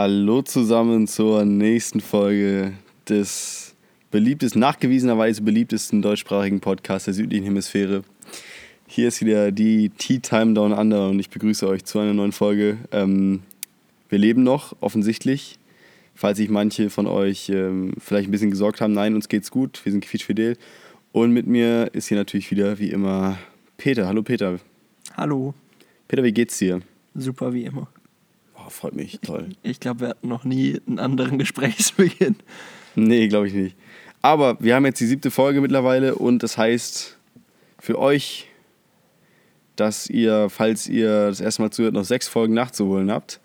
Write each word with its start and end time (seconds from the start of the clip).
Hallo 0.00 0.42
zusammen 0.42 1.08
zur 1.08 1.44
nächsten 1.44 1.98
Folge 1.98 2.72
des 3.08 3.74
beliebtesten, 4.12 4.60
nachgewiesenerweise 4.60 5.42
beliebtesten 5.42 6.02
deutschsprachigen 6.02 6.60
Podcasts 6.60 7.06
der 7.06 7.14
südlichen 7.14 7.44
Hemisphäre. 7.44 8.04
Hier 8.86 9.08
ist 9.08 9.20
wieder 9.20 9.50
die 9.50 9.88
Tea 9.88 10.20
Time 10.20 10.54
Down 10.54 10.72
Under 10.72 11.08
und 11.08 11.18
ich 11.18 11.30
begrüße 11.30 11.66
euch 11.66 11.84
zu 11.84 11.98
einer 11.98 12.14
neuen 12.14 12.30
Folge. 12.30 12.78
Ähm, 12.92 13.40
wir 14.08 14.20
leben 14.20 14.44
noch, 14.44 14.76
offensichtlich. 14.78 15.58
Falls 16.14 16.38
sich 16.38 16.48
manche 16.48 16.90
von 16.90 17.08
euch 17.08 17.48
ähm, 17.48 17.94
vielleicht 17.98 18.28
ein 18.28 18.30
bisschen 18.30 18.52
gesorgt 18.52 18.80
haben, 18.80 18.92
nein, 18.92 19.16
uns 19.16 19.28
geht's 19.28 19.50
gut, 19.50 19.84
wir 19.84 19.90
sind 19.90 20.04
quietschfidel. 20.04 20.56
Und 21.10 21.32
mit 21.32 21.48
mir 21.48 21.90
ist 21.92 22.06
hier 22.06 22.18
natürlich 22.18 22.52
wieder, 22.52 22.78
wie 22.78 22.90
immer, 22.90 23.36
Peter. 23.76 24.06
Hallo 24.06 24.22
Peter. 24.22 24.60
Hallo. 25.16 25.54
Peter, 26.06 26.22
wie 26.22 26.30
geht's 26.30 26.56
dir? 26.56 26.82
Super 27.16 27.52
wie 27.52 27.64
immer. 27.64 27.88
Oh, 28.68 28.70
freut 28.70 28.94
mich, 28.94 29.18
toll. 29.22 29.48
Ich, 29.62 29.70
ich 29.70 29.80
glaube, 29.80 30.00
wir 30.00 30.08
hatten 30.08 30.28
noch 30.28 30.44
nie 30.44 30.78
einen 30.86 30.98
anderen 30.98 31.38
Gesprächsbeginn. 31.38 32.36
Nee, 32.96 33.28
glaube 33.28 33.46
ich 33.46 33.54
nicht. 33.54 33.76
Aber 34.20 34.58
wir 34.60 34.74
haben 34.74 34.84
jetzt 34.84 35.00
die 35.00 35.06
siebte 35.06 35.30
Folge 35.30 35.62
mittlerweile 35.62 36.16
und 36.16 36.42
das 36.42 36.58
heißt 36.58 37.16
für 37.78 37.98
euch, 37.98 38.46
dass 39.76 40.10
ihr, 40.10 40.50
falls 40.50 40.86
ihr 40.86 41.28
das 41.28 41.40
erste 41.40 41.62
Mal 41.62 41.70
zuhört, 41.70 41.94
noch 41.94 42.04
sechs 42.04 42.28
Folgen 42.28 42.52
nachzuholen 42.52 43.10
habt. 43.10 43.40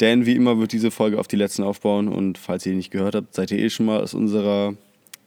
Denn 0.00 0.26
wie 0.26 0.34
immer 0.34 0.58
wird 0.58 0.72
diese 0.72 0.90
Folge 0.90 1.20
auf 1.20 1.28
die 1.28 1.36
letzten 1.36 1.62
aufbauen 1.62 2.08
und 2.08 2.36
falls 2.36 2.66
ihr 2.66 2.72
die 2.72 2.78
nicht 2.78 2.90
gehört 2.90 3.14
habt, 3.14 3.34
seid 3.34 3.52
ihr 3.52 3.58
eh 3.58 3.70
schon 3.70 3.86
mal 3.86 4.00
aus 4.00 4.14
unserer, 4.14 4.74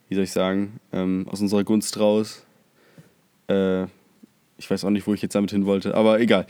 wie 0.09 0.15
soll 0.15 0.25
ich 0.25 0.31
sagen, 0.31 0.79
ähm, 0.91 1.25
aus 1.29 1.39
unserer 1.39 1.63
Gunst 1.63 1.98
raus. 1.99 2.43
Äh, 3.48 3.84
ich 4.57 4.70
weiß 4.70 4.84
auch 4.84 4.89
nicht, 4.89 5.07
wo 5.07 5.13
ich 5.13 5.21
jetzt 5.21 5.35
damit 5.35 5.51
hin 5.51 5.65
wollte, 5.65 5.95
aber 5.95 6.20
egal. 6.20 6.48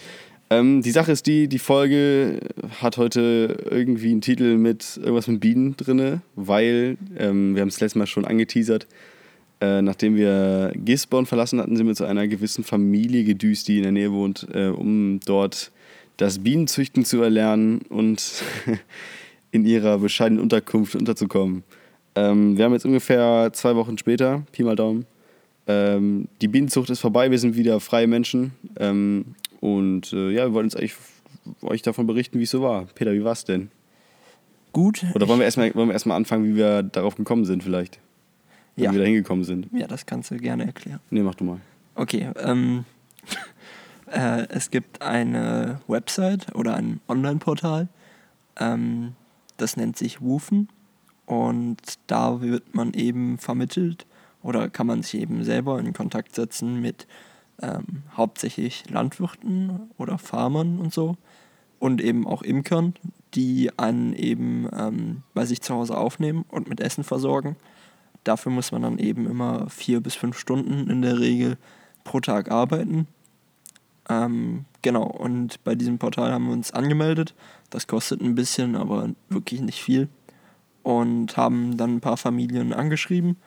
Ähm, 0.51 0.81
die 0.81 0.91
Sache 0.91 1.13
ist 1.13 1.27
die, 1.27 1.47
die 1.47 1.59
Folge 1.59 2.41
hat 2.81 2.97
heute 2.97 3.57
irgendwie 3.69 4.11
einen 4.11 4.19
Titel 4.19 4.57
mit 4.57 4.97
irgendwas 4.97 5.27
mit 5.27 5.39
Bienen 5.39 5.77
drin, 5.77 6.21
weil 6.35 6.97
ähm, 7.17 7.55
wir 7.55 7.61
haben 7.61 7.69
es 7.69 7.79
letztes 7.79 7.95
Mal 7.95 8.05
schon 8.05 8.25
angeteasert. 8.25 8.85
Äh, 9.61 9.81
nachdem 9.81 10.17
wir 10.17 10.73
Gisborne 10.75 11.25
verlassen 11.25 11.61
hatten, 11.61 11.77
sind 11.77 11.87
wir 11.87 11.95
zu 11.95 12.03
einer 12.03 12.27
gewissen 12.27 12.65
Familie 12.65 13.23
gedüst, 13.23 13.69
die 13.69 13.77
in 13.77 13.83
der 13.83 13.93
Nähe 13.93 14.11
wohnt, 14.11 14.45
äh, 14.53 14.67
um 14.67 15.21
dort 15.25 15.71
das 16.17 16.39
Bienenzüchten 16.39 17.05
zu 17.05 17.21
erlernen 17.21 17.79
und 17.87 18.43
in 19.51 19.65
ihrer 19.65 19.99
bescheidenen 19.99 20.43
Unterkunft 20.43 20.95
unterzukommen. 20.95 21.63
Ähm, 22.15 22.57
wir 22.57 22.65
haben 22.65 22.73
jetzt 22.73 22.85
ungefähr 22.85 23.51
zwei 23.53 23.77
Wochen 23.77 23.97
später, 23.97 24.43
Pi 24.51 24.63
mal 24.63 24.75
Daumen, 24.75 25.05
ähm, 25.67 26.27
die 26.41 26.47
Bienenzucht 26.47 26.89
ist 26.89 26.99
vorbei, 26.99 27.31
wir 27.31 27.39
sind 27.39 27.55
wieder 27.55 27.79
freie 27.79 28.07
Menschen. 28.07 28.53
Ähm, 28.77 29.35
und 29.59 30.11
äh, 30.13 30.31
ja, 30.31 30.45
wir 30.45 30.53
wollten 30.53 30.67
uns 30.67 30.75
eigentlich 30.75 30.95
euch 31.61 31.81
davon 31.81 32.07
berichten, 32.07 32.39
wie 32.39 32.43
es 32.43 32.51
so 32.51 32.61
war. 32.61 32.85
Peter, 32.95 33.13
wie 33.13 33.23
war 33.23 33.33
es 33.33 33.45
denn? 33.45 33.69
Gut. 34.73 35.05
Oder 35.13 35.27
wollen 35.27 35.39
wir 35.39 35.45
erstmal 35.45 35.71
erst 35.91 36.07
anfangen, 36.07 36.45
wie 36.45 36.55
wir 36.55 36.83
darauf 36.83 37.15
gekommen 37.15 37.45
sind, 37.45 37.63
vielleicht? 37.63 37.99
Wie 38.75 38.83
Ja. 38.83 38.91
wir 38.91 38.99
da 38.99 39.05
hingekommen 39.05 39.43
sind. 39.43 39.67
Ja, 39.73 39.87
das 39.87 40.05
kannst 40.05 40.31
du 40.31 40.37
gerne 40.37 40.65
erklären. 40.65 40.99
Nee, 41.09 41.21
mach 41.21 41.35
du 41.35 41.43
mal. 41.43 41.59
Okay, 41.95 42.29
ähm, 42.39 42.85
äh, 44.11 44.47
es 44.49 44.71
gibt 44.71 45.01
eine 45.01 45.81
Website 45.87 46.55
oder 46.55 46.75
ein 46.75 47.01
Online-Portal, 47.09 47.89
ähm, 48.59 49.13
das 49.57 49.75
nennt 49.75 49.97
sich 49.97 50.21
Woofen 50.21 50.69
und 51.25 51.77
da 52.07 52.41
wird 52.41 52.73
man 52.73 52.93
eben 52.93 53.37
vermittelt 53.37 54.05
oder 54.43 54.69
kann 54.69 54.87
man 54.87 55.03
sich 55.03 55.21
eben 55.21 55.43
selber 55.43 55.79
in 55.79 55.93
Kontakt 55.93 56.35
setzen 56.35 56.81
mit 56.81 57.07
ähm, 57.61 58.03
hauptsächlich 58.15 58.89
Landwirten 58.89 59.91
oder 59.97 60.17
Farmern 60.17 60.79
und 60.79 60.93
so 60.93 61.17
und 61.79 62.01
eben 62.01 62.27
auch 62.27 62.41
Imkern, 62.41 62.93
die 63.33 63.71
einen 63.77 64.13
eben 64.13 64.67
ähm, 64.77 65.23
bei 65.33 65.45
sich 65.45 65.61
zu 65.61 65.73
Hause 65.73 65.97
aufnehmen 65.97 66.45
und 66.49 66.69
mit 66.69 66.79
Essen 66.79 67.03
versorgen. 67.03 67.55
Dafür 68.23 68.51
muss 68.51 68.71
man 68.71 68.83
dann 68.83 68.99
eben 68.99 69.27
immer 69.27 69.69
vier 69.69 69.99
bis 69.99 70.15
fünf 70.15 70.37
Stunden 70.37 70.89
in 70.89 71.01
der 71.01 71.19
Regel 71.19 71.57
pro 72.03 72.19
Tag 72.19 72.51
arbeiten. 72.51 73.07
Ähm, 74.09 74.65
genau, 74.81 75.03
und 75.03 75.63
bei 75.63 75.75
diesem 75.75 75.97
Portal 75.97 76.31
haben 76.31 76.45
wir 76.45 76.53
uns 76.53 76.71
angemeldet. 76.71 77.33
Das 77.69 77.87
kostet 77.87 78.21
ein 78.21 78.35
bisschen, 78.35 78.75
aber 78.75 79.09
wirklich 79.29 79.61
nicht 79.61 79.81
viel. 79.81 80.09
Und 80.83 81.37
haben 81.37 81.77
dann 81.77 81.95
ein 81.95 82.01
paar 82.01 82.17
Familien 82.17 82.73
angeschrieben. 82.73 83.37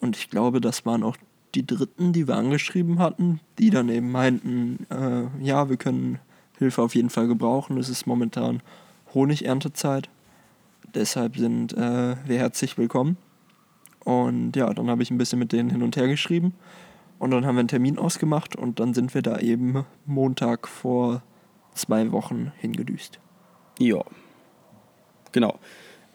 Und 0.00 0.16
ich 0.16 0.30
glaube, 0.30 0.60
das 0.60 0.84
waren 0.84 1.02
auch 1.02 1.16
die 1.54 1.66
dritten, 1.66 2.12
die 2.12 2.26
wir 2.26 2.36
angeschrieben 2.36 2.98
hatten, 2.98 3.40
die 3.58 3.70
dann 3.70 3.88
eben 3.88 4.10
meinten, 4.10 4.86
äh, 4.90 5.44
ja, 5.44 5.68
wir 5.68 5.76
können 5.76 6.18
Hilfe 6.58 6.82
auf 6.82 6.94
jeden 6.94 7.10
Fall 7.10 7.26
gebrauchen. 7.26 7.78
Es 7.78 7.88
ist 7.88 8.06
momentan 8.06 8.62
Honigerntezeit. 9.14 10.08
Deshalb 10.94 11.36
sind 11.36 11.72
äh, 11.72 12.16
wir 12.26 12.38
herzlich 12.38 12.78
willkommen. 12.78 13.16
Und 14.04 14.54
ja, 14.56 14.72
dann 14.72 14.90
habe 14.90 15.02
ich 15.02 15.10
ein 15.10 15.18
bisschen 15.18 15.38
mit 15.38 15.52
denen 15.52 15.70
hin 15.70 15.82
und 15.82 15.96
her 15.96 16.08
geschrieben. 16.08 16.54
Und 17.18 17.30
dann 17.30 17.46
haben 17.46 17.56
wir 17.56 17.60
einen 17.60 17.68
Termin 17.68 17.98
ausgemacht 17.98 18.54
und 18.56 18.80
dann 18.80 18.92
sind 18.92 19.14
wir 19.14 19.22
da 19.22 19.38
eben 19.38 19.84
Montag 20.04 20.68
vor 20.68 21.22
zwei 21.74 22.12
Wochen 22.12 22.52
hingedüst. 22.58 23.18
Ja. 23.78 24.04
Genau. 25.32 25.58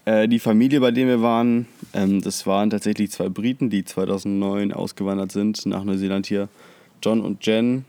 Äh, 0.09 0.27
die 0.27 0.39
Familie, 0.39 0.79
bei 0.79 0.89
der 0.89 1.05
wir 1.05 1.21
waren, 1.21 1.67
ähm, 1.93 2.19
das 2.21 2.47
waren 2.47 2.71
tatsächlich 2.71 3.11
zwei 3.11 3.29
Briten, 3.29 3.69
die 3.69 3.83
2009 3.83 4.73
ausgewandert 4.73 5.31
sind 5.31 5.67
nach 5.67 5.83
Neuseeland 5.83 6.25
hier. 6.25 6.49
John 7.03 7.21
und 7.21 7.45
Jen 7.45 7.85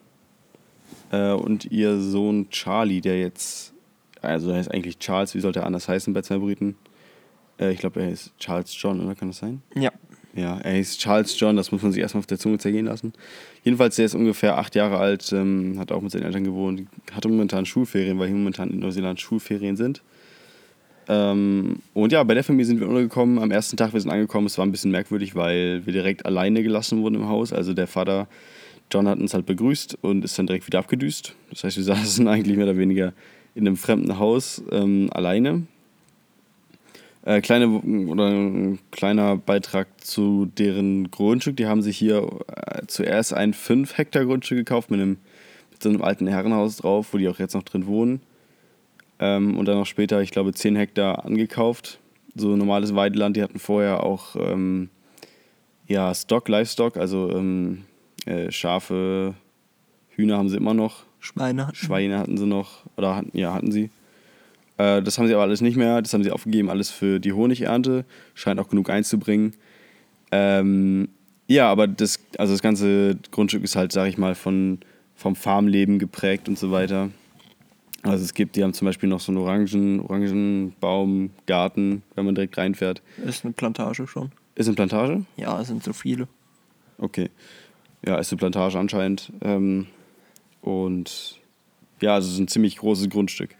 äh, 1.12 1.32
und 1.32 1.64
ihr 1.64 1.98
Sohn 1.98 2.50
Charlie, 2.50 3.00
der 3.00 3.18
jetzt, 3.18 3.72
also 4.20 4.50
er 4.50 4.58
heißt 4.58 4.70
eigentlich 4.70 4.98
Charles, 4.98 5.34
wie 5.34 5.40
sollte 5.40 5.60
er 5.60 5.66
anders 5.66 5.88
heißen 5.88 6.12
bei 6.12 6.20
zwei 6.20 6.36
Briten? 6.36 6.76
Äh, 7.58 7.72
ich 7.72 7.78
glaube, 7.78 8.02
er 8.02 8.10
ist 8.10 8.36
Charles 8.38 8.76
John, 8.78 9.00
oder 9.00 9.14
kann 9.14 9.28
das 9.28 9.38
sein? 9.38 9.62
Ja, 9.74 9.90
Ja, 10.34 10.58
er 10.58 10.74
hieß 10.74 10.98
Charles 10.98 11.40
John, 11.40 11.56
das 11.56 11.72
muss 11.72 11.80
man 11.80 11.90
sich 11.90 12.02
erstmal 12.02 12.20
auf 12.20 12.26
der 12.26 12.38
Zunge 12.38 12.58
zergehen 12.58 12.84
lassen. 12.84 13.14
Jedenfalls, 13.64 13.96
der 13.96 14.04
ist 14.04 14.14
ungefähr 14.14 14.58
acht 14.58 14.74
Jahre 14.74 14.98
alt, 14.98 15.32
ähm, 15.32 15.78
hat 15.78 15.90
auch 15.90 16.02
mit 16.02 16.12
seinen 16.12 16.24
Eltern 16.24 16.44
gewohnt, 16.44 16.82
hatte 17.12 17.28
momentan 17.28 17.64
Schulferien, 17.64 18.18
weil 18.18 18.28
hier 18.28 18.36
momentan 18.36 18.68
in 18.68 18.80
Neuseeland 18.80 19.18
Schulferien 19.18 19.78
sind. 19.78 20.02
Ähm, 21.10 21.80
und 21.92 22.12
ja, 22.12 22.22
bei 22.22 22.34
der 22.34 22.44
Familie 22.44 22.66
sind 22.66 22.78
wir 22.78 22.88
untergekommen. 22.88 23.40
Am 23.40 23.50
ersten 23.50 23.76
Tag, 23.76 23.92
wir 23.92 24.00
sind 24.00 24.12
angekommen, 24.12 24.46
es 24.46 24.56
war 24.58 24.64
ein 24.64 24.70
bisschen 24.70 24.92
merkwürdig, 24.92 25.34
weil 25.34 25.84
wir 25.84 25.92
direkt 25.92 26.24
alleine 26.24 26.62
gelassen 26.62 27.02
wurden 27.02 27.16
im 27.16 27.28
Haus. 27.28 27.52
Also 27.52 27.74
der 27.74 27.88
Vater, 27.88 28.28
John, 28.92 29.08
hat 29.08 29.18
uns 29.18 29.34
halt 29.34 29.44
begrüßt 29.44 29.98
und 30.02 30.24
ist 30.24 30.38
dann 30.38 30.46
direkt 30.46 30.68
wieder 30.68 30.78
abgedüst. 30.78 31.34
Das 31.50 31.64
heißt, 31.64 31.76
wir 31.78 31.84
saßen 31.96 32.28
eigentlich 32.28 32.56
mehr 32.56 32.66
oder 32.66 32.78
weniger 32.78 33.12
in 33.56 33.66
einem 33.66 33.76
fremden 33.76 34.20
Haus 34.20 34.62
ähm, 34.70 35.10
alleine. 35.12 35.66
Äh, 37.24 37.40
kleine 37.40 37.68
oder 37.68 38.28
ein 38.28 38.78
kleiner 38.92 39.36
Beitrag 39.36 39.88
zu 40.00 40.46
deren 40.46 41.10
Grundstück. 41.10 41.56
Die 41.56 41.66
haben 41.66 41.82
sich 41.82 41.98
hier 41.98 42.28
äh, 42.46 42.86
zuerst 42.86 43.34
ein 43.34 43.52
5 43.52 43.98
Hektar 43.98 44.26
Grundstück 44.26 44.58
gekauft 44.58 44.92
mit 44.92 45.00
einem, 45.00 45.18
mit 45.72 45.82
so 45.82 45.88
einem 45.88 46.02
alten 46.02 46.28
Herrenhaus 46.28 46.76
drauf, 46.76 47.08
wo 47.10 47.18
die 47.18 47.28
auch 47.28 47.40
jetzt 47.40 47.54
noch 47.54 47.64
drin 47.64 47.86
wohnen. 47.86 48.20
Ähm, 49.20 49.56
und 49.56 49.66
dann 49.66 49.76
noch 49.76 49.86
später, 49.86 50.20
ich 50.22 50.32
glaube, 50.32 50.52
10 50.52 50.74
Hektar 50.74 51.24
angekauft. 51.24 52.00
So 52.34 52.56
normales 52.56 52.94
Weideland. 52.94 53.36
Die 53.36 53.42
hatten 53.42 53.58
vorher 53.58 54.02
auch 54.02 54.34
ähm, 54.36 54.88
ja, 55.86 56.14
Stock, 56.14 56.48
Livestock, 56.48 56.96
also 56.96 57.30
ähm, 57.30 57.82
äh, 58.24 58.50
Schafe, 58.50 59.34
Hühner 60.10 60.38
haben 60.38 60.48
sie 60.48 60.56
immer 60.56 60.72
noch. 60.72 61.04
Schweine 61.18 61.66
hatten. 61.66 61.76
Schweine 61.76 62.18
hatten 62.18 62.36
sie 62.38 62.46
noch, 62.46 62.86
oder 62.96 63.16
hatten, 63.16 63.36
ja, 63.36 63.52
hatten 63.52 63.72
sie. 63.72 63.90
Äh, 64.78 65.02
das 65.02 65.18
haben 65.18 65.26
sie 65.26 65.34
aber 65.34 65.42
alles 65.42 65.60
nicht 65.60 65.76
mehr, 65.76 66.00
das 66.00 66.14
haben 66.14 66.22
sie 66.22 66.30
aufgegeben, 66.30 66.70
alles 66.70 66.90
für 66.90 67.18
die 67.18 67.32
Honigernte. 67.32 68.04
Scheint 68.34 68.60
auch 68.60 68.68
genug 68.68 68.88
einzubringen. 68.88 69.54
Ähm, 70.30 71.08
ja, 71.48 71.68
aber 71.68 71.88
das, 71.88 72.20
also 72.38 72.54
das 72.54 72.62
ganze 72.62 73.16
Grundstück 73.32 73.64
ist 73.64 73.74
halt, 73.74 73.90
sag 73.90 74.08
ich 74.08 74.16
mal, 74.16 74.36
von, 74.36 74.78
vom 75.16 75.34
Farmleben 75.34 75.98
geprägt 75.98 76.48
und 76.48 76.58
so 76.58 76.70
weiter. 76.70 77.10
Also 78.02 78.24
es 78.24 78.32
gibt, 78.34 78.56
die 78.56 78.62
haben 78.62 78.72
zum 78.72 78.86
Beispiel 78.86 79.08
noch 79.08 79.20
so 79.20 79.30
einen 79.30 79.38
Orangen, 79.38 80.00
Orangenbaum, 80.00 81.30
Garten, 81.46 82.02
wenn 82.14 82.24
man 82.24 82.34
direkt 82.34 82.56
reinfährt. 82.56 83.02
Ist 83.24 83.44
eine 83.44 83.52
Plantage 83.52 84.06
schon. 84.06 84.32
Ist 84.54 84.66
eine 84.68 84.74
Plantage? 84.76 85.24
Ja, 85.36 85.60
es 85.60 85.68
sind 85.68 85.82
so 85.84 85.92
viele. 85.92 86.26
Okay. 86.98 87.28
Ja, 88.04 88.16
ist 88.16 88.32
eine 88.32 88.38
Plantage 88.38 88.78
anscheinend. 88.78 89.32
Ähm, 89.42 89.86
und 90.62 91.38
ja, 92.00 92.14
also 92.14 92.28
es 92.28 92.34
ist 92.34 92.40
ein 92.40 92.48
ziemlich 92.48 92.76
großes 92.78 93.10
Grundstück. 93.10 93.50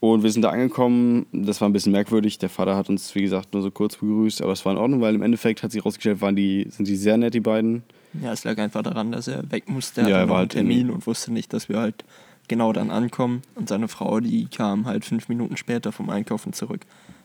Und 0.00 0.22
wir 0.22 0.30
sind 0.30 0.42
da 0.42 0.50
angekommen, 0.50 1.26
das 1.32 1.60
war 1.60 1.68
ein 1.68 1.72
bisschen 1.72 1.92
merkwürdig. 1.92 2.38
Der 2.38 2.48
Vater 2.50 2.76
hat 2.76 2.88
uns, 2.88 3.14
wie 3.16 3.22
gesagt, 3.22 3.52
nur 3.52 3.62
so 3.62 3.70
kurz 3.70 3.96
begrüßt, 3.96 4.42
aber 4.42 4.52
es 4.52 4.64
war 4.64 4.72
in 4.72 4.78
Ordnung, 4.78 5.00
weil 5.00 5.14
im 5.14 5.22
Endeffekt 5.22 5.62
hat 5.62 5.72
sich 5.72 5.80
herausgestellt, 5.82 6.20
waren 6.20 6.36
die, 6.36 6.66
sind 6.70 6.86
die 6.86 6.94
sehr 6.94 7.16
nett, 7.16 7.34
die 7.34 7.40
beiden. 7.40 7.82
Ja, 8.22 8.32
es 8.32 8.44
lag 8.44 8.56
einfach 8.58 8.82
daran, 8.82 9.10
dass 9.10 9.26
er 9.26 9.50
weg 9.50 9.68
musste. 9.68 10.02
Er 10.02 10.08
Ja, 10.08 10.14
hatte 10.16 10.24
er 10.24 10.28
war 10.28 10.36
einen 10.36 10.40
halt 10.42 10.52
Termin 10.52 10.80
in- 10.82 10.90
und 10.90 11.06
wusste 11.06 11.32
nicht, 11.32 11.52
dass 11.52 11.68
wir 11.68 11.78
halt 11.80 12.04
genau 12.48 12.72
dann 12.72 12.90
ankommen. 12.90 13.42
Und 13.54 13.68
seine 13.68 13.88
Frau, 13.88 14.20
die 14.20 14.46
kam 14.46 14.86
halt 14.86 15.04
fünf 15.04 15.28
Minuten 15.28 15.56
später 15.56 15.92
vom 15.92 16.10
Einkaufen 16.10 16.52
zurück. 16.52 16.80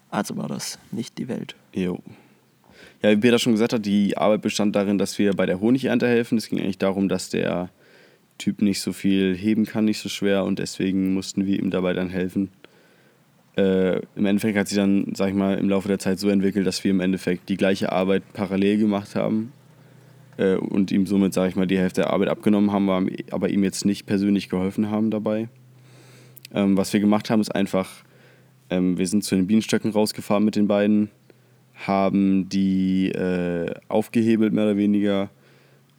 Also 0.09 0.37
war 0.37 0.47
das 0.47 0.77
nicht 0.91 1.17
die 1.17 1.27
Welt. 1.27 1.55
Jo. 1.73 1.99
Ja, 3.01 3.11
wie 3.11 3.17
Peter 3.17 3.39
schon 3.39 3.53
gesagt 3.53 3.73
hat, 3.73 3.85
die 3.85 4.17
Arbeit 4.17 4.41
bestand 4.41 4.75
darin, 4.75 4.97
dass 4.97 5.17
wir 5.19 5.33
bei 5.33 5.45
der 5.45 5.59
Honigernte 5.59 6.07
helfen. 6.07 6.37
Es 6.37 6.47
ging 6.47 6.59
eigentlich 6.59 6.77
darum, 6.77 7.09
dass 7.09 7.29
der 7.29 7.69
Typ 8.37 8.61
nicht 8.61 8.81
so 8.81 8.93
viel 8.93 9.35
heben 9.35 9.65
kann, 9.65 9.85
nicht 9.85 9.99
so 9.99 10.09
schwer 10.09 10.43
und 10.43 10.59
deswegen 10.59 11.13
mussten 11.13 11.45
wir 11.45 11.59
ihm 11.59 11.69
dabei 11.69 11.93
dann 11.93 12.09
helfen. 12.09 12.49
äh, 13.55 13.99
im 14.15 14.25
Endeffekt 14.25 14.57
hat 14.57 14.67
sich 14.67 14.77
dann, 14.77 15.13
sag 15.15 15.29
ich 15.29 15.35
mal, 15.35 15.57
im 15.57 15.69
Laufe 15.69 15.87
der 15.87 15.99
Zeit 15.99 16.19
so 16.19 16.29
entwickelt, 16.29 16.65
dass 16.65 16.83
wir 16.83 16.91
im 16.91 16.99
Endeffekt 16.99 17.49
die 17.49 17.57
gleiche 17.57 17.91
Arbeit 17.91 18.23
parallel 18.33 18.79
gemacht 18.79 19.15
haben 19.15 19.51
äh, 20.37 20.55
und 20.55 20.91
ihm 20.91 21.05
somit, 21.05 21.33
sag 21.33 21.49
ich 21.49 21.55
mal, 21.55 21.67
die 21.67 21.77
Hälfte 21.77 22.01
der 22.01 22.11
Arbeit 22.11 22.29
abgenommen 22.29 22.71
haben, 22.71 22.89
aber 23.31 23.49
ihm 23.49 23.63
jetzt 23.63 23.85
nicht 23.85 24.05
persönlich 24.05 24.49
geholfen 24.49 24.89
haben 24.89 25.11
dabei. 25.11 25.49
Ähm, 26.53 26.77
was 26.77 26.93
wir 26.93 26.99
gemacht 26.99 27.29
haben, 27.29 27.41
ist 27.41 27.53
einfach, 27.53 28.03
ähm, 28.69 28.97
wir 28.97 29.07
sind 29.07 29.23
zu 29.23 29.35
den 29.35 29.47
Bienenstöcken 29.47 29.91
rausgefahren 29.91 30.45
mit 30.45 30.55
den 30.55 30.67
beiden, 30.67 31.09
haben 31.75 32.47
die 32.49 33.09
äh, 33.09 33.73
aufgehebelt, 33.87 34.53
mehr 34.53 34.65
oder 34.65 34.77
weniger, 34.77 35.29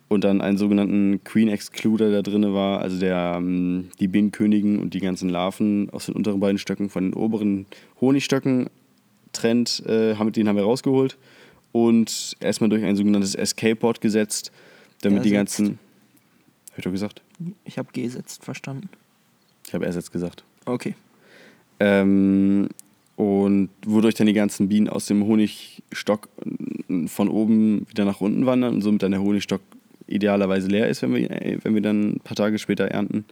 und 0.08 0.22
dann 0.22 0.40
einen 0.40 0.58
sogenannten 0.58 1.24
Queen 1.24 1.48
Excluder, 1.48 2.10
der 2.10 2.22
drin 2.22 2.54
war, 2.54 2.80
also 2.80 2.98
der 3.00 3.34
ähm, 3.36 3.88
die 3.98 4.06
Bienenkönigen 4.06 4.78
und 4.78 4.94
die 4.94 5.00
ganzen 5.00 5.28
Larven 5.28 5.90
aus 5.90 6.06
den 6.06 6.14
unteren 6.14 6.40
beiden 6.40 6.58
Stöcken 6.58 6.88
von 6.88 7.10
den 7.10 7.14
oberen 7.14 7.66
Honigstöcken 8.00 8.68
trennt, 9.32 9.82
äh, 9.86 10.14
haben, 10.14 10.30
den 10.30 10.46
haben 10.46 10.56
wir 10.56 10.64
rausgeholt 10.64 11.18
und 11.74 12.36
erstmal 12.38 12.70
durch 12.70 12.84
ein 12.84 12.94
sogenanntes 12.94 13.34
Escape-Pod 13.34 14.00
gesetzt, 14.00 14.52
damit 15.02 15.18
ersetzt. 15.18 15.26
die 15.26 15.34
ganzen. 15.34 15.78
Hab 16.70 16.78
ich 16.78 16.84
doch 16.84 16.92
gesagt? 16.92 17.20
Ich 17.64 17.78
habe 17.78 17.88
gesetzt 17.92 18.44
verstanden. 18.44 18.88
Ich 19.66 19.74
habe 19.74 19.84
ersetzt 19.84 20.12
gesagt. 20.12 20.44
Okay. 20.66 20.94
Ähm, 21.80 22.68
und 23.16 23.70
wodurch 23.84 24.14
dann 24.14 24.28
die 24.28 24.34
ganzen 24.34 24.68
Bienen 24.68 24.88
aus 24.88 25.06
dem 25.06 25.26
Honigstock 25.26 26.28
von 27.06 27.28
oben 27.28 27.88
wieder 27.90 28.04
nach 28.04 28.20
unten 28.20 28.46
wandern 28.46 28.74
und 28.74 28.82
somit 28.82 29.02
dann 29.02 29.10
der 29.10 29.22
Honigstock 29.22 29.60
idealerweise 30.06 30.68
leer 30.68 30.88
ist, 30.88 31.02
wenn 31.02 31.12
wir, 31.12 31.28
wenn 31.62 31.74
wir 31.74 31.82
dann 31.82 32.12
ein 32.12 32.20
paar 32.20 32.36
Tage 32.36 32.60
später 32.60 32.84
ernten. 32.84 33.24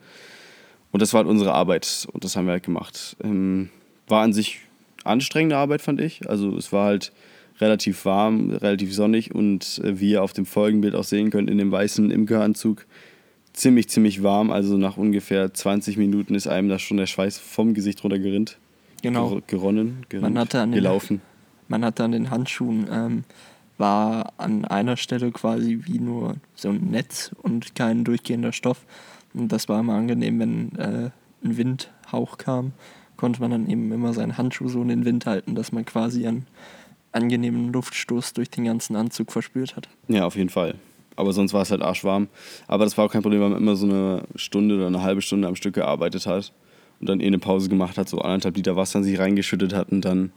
Und 0.91 1.01
das 1.01 1.13
war 1.13 1.19
halt 1.19 1.29
unsere 1.29 1.55
Arbeit 1.55 2.09
und 2.13 2.25
das 2.25 2.35
haben 2.35 2.47
wir 2.47 2.53
halt 2.53 2.65
gemacht. 2.65 3.17
Ähm, 3.23 3.71
war 4.09 4.23
an 4.25 4.33
sich 4.33 4.59
anstrengende 5.05 5.57
Arbeit, 5.57 5.81
fand 5.81 6.01
ich. 6.01 6.29
Also 6.29 6.57
es 6.57 6.73
war 6.73 6.87
halt 6.87 7.13
relativ 7.63 8.05
warm, 8.05 8.51
relativ 8.51 8.93
sonnig 8.93 9.35
und 9.35 9.81
äh, 9.85 9.99
wie 10.01 10.11
ihr 10.11 10.23
auf 10.23 10.33
dem 10.33 10.45
Folgenbild 10.45 10.95
auch 10.95 11.05
sehen 11.05 11.31
könnt, 11.31 11.49
in 11.49 11.59
dem 11.59 11.71
weißen 11.71 12.11
Imkeranzug 12.11 12.87
ziemlich, 13.53 13.89
ziemlich 13.89 14.23
warm. 14.23 14.51
Also 14.51 14.77
nach 14.77 14.97
ungefähr 14.97 15.55
20 15.55 15.97
Minuten 15.97 16.35
ist 16.35 16.49
einem 16.49 16.69
da 16.69 16.79
schon 16.79 16.97
der 16.97 17.07
Schweiß 17.07 17.39
vom 17.39 17.73
Gesicht 17.73 18.03
runter 18.03 18.19
gerinnt. 18.19 18.59
Genau. 19.03 19.41
Geronnen, 19.47 20.05
gerinnt, 20.09 20.35
man 20.35 20.39
hatte 20.39 20.61
an 20.61 20.73
gelaufen. 20.73 21.19
Den, 21.19 21.23
man 21.69 21.85
hatte 21.85 22.05
an 22.05 22.13
den 22.13 22.31
Handschuhen, 22.31 22.87
ähm, 22.91 23.25
war 23.79 24.33
an 24.37 24.65
einer 24.65 24.97
Stelle 24.97 25.31
quasi 25.31 25.81
wie 25.85 25.99
nur 25.99 26.37
so 26.55 26.69
ein 26.69 26.91
Netz 26.91 27.31
und 27.43 27.75
kein 27.75 28.05
durchgehender 28.05 28.53
Stoff. 28.53 28.85
Und 29.35 29.51
das 29.51 29.69
war 29.69 29.81
immer 29.81 29.95
angenehm, 29.95 30.39
wenn 30.39 30.77
äh, 30.77 31.11
ein 31.45 31.57
Windhauch 31.57 32.39
kam, 32.39 32.73
konnte 33.17 33.41
man 33.41 33.51
dann 33.51 33.69
eben 33.69 33.91
immer 33.93 34.13
seinen 34.13 34.37
Handschuh 34.37 34.69
so 34.69 34.83
in 34.83 34.89
den 34.89 35.05
Wind 35.05 35.27
halten, 35.27 35.55
dass 35.55 35.73
man 35.73 35.85
quasi 35.85 36.27
einen 36.27 36.47
angenehmen 37.13 37.73
Luftstoß 37.73 38.33
durch 38.33 38.51
den 38.51 38.65
ganzen 38.65 38.97
Anzug 38.97 39.33
verspürt 39.33 39.77
hat. 39.77 39.89
Ja, 40.09 40.27
auf 40.27 40.37
jeden 40.37 40.49
Fall. 40.49 40.75
Aber 41.17 41.33
sonst 41.33 41.53
war 41.53 41.63
es 41.63 41.71
halt 41.71 41.83
arschwarm. 41.83 42.29
Aber 42.67 42.85
das 42.85 42.97
war 42.97 43.05
auch 43.05 43.13
kein 43.13 43.23
Problem, 43.23 43.41
weil 43.41 43.51
man 43.51 43.61
immer 43.61 43.77
so 43.77 43.87
eine 43.87 44.23
Stunde 44.35 44.77
oder 44.77 44.87
eine 44.87 45.03
halbe 45.03 45.23
Stunde 45.23 45.47
am 45.47 45.57
Stück 45.57 45.75
gearbeitet 45.75 46.27
hat 46.27 46.53
und 47.01 47.09
dann 47.09 47.21
eh 47.21 47.27
eine 47.27 47.39
Pause 47.39 47.69
gemacht 47.69 47.99
hat, 47.99 48.09
so 48.09 48.19
anderthalb 48.19 48.57
Liter 48.57 48.77
Wasser 48.77 49.01
in 49.01 49.05
sich 49.05 49.19
reingeschüttet 49.19 49.75
hat 49.75 49.93
und 49.93 50.05
dann 50.05 50.33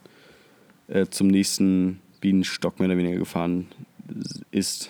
äh, 0.88 1.06
zum 1.08 1.28
nächsten 1.28 2.02
Bienenstock 2.20 2.80
mehr 2.80 2.90
oder 2.90 2.98
weniger 2.98 3.20
gefahren 3.20 3.68
ist. 4.52 4.90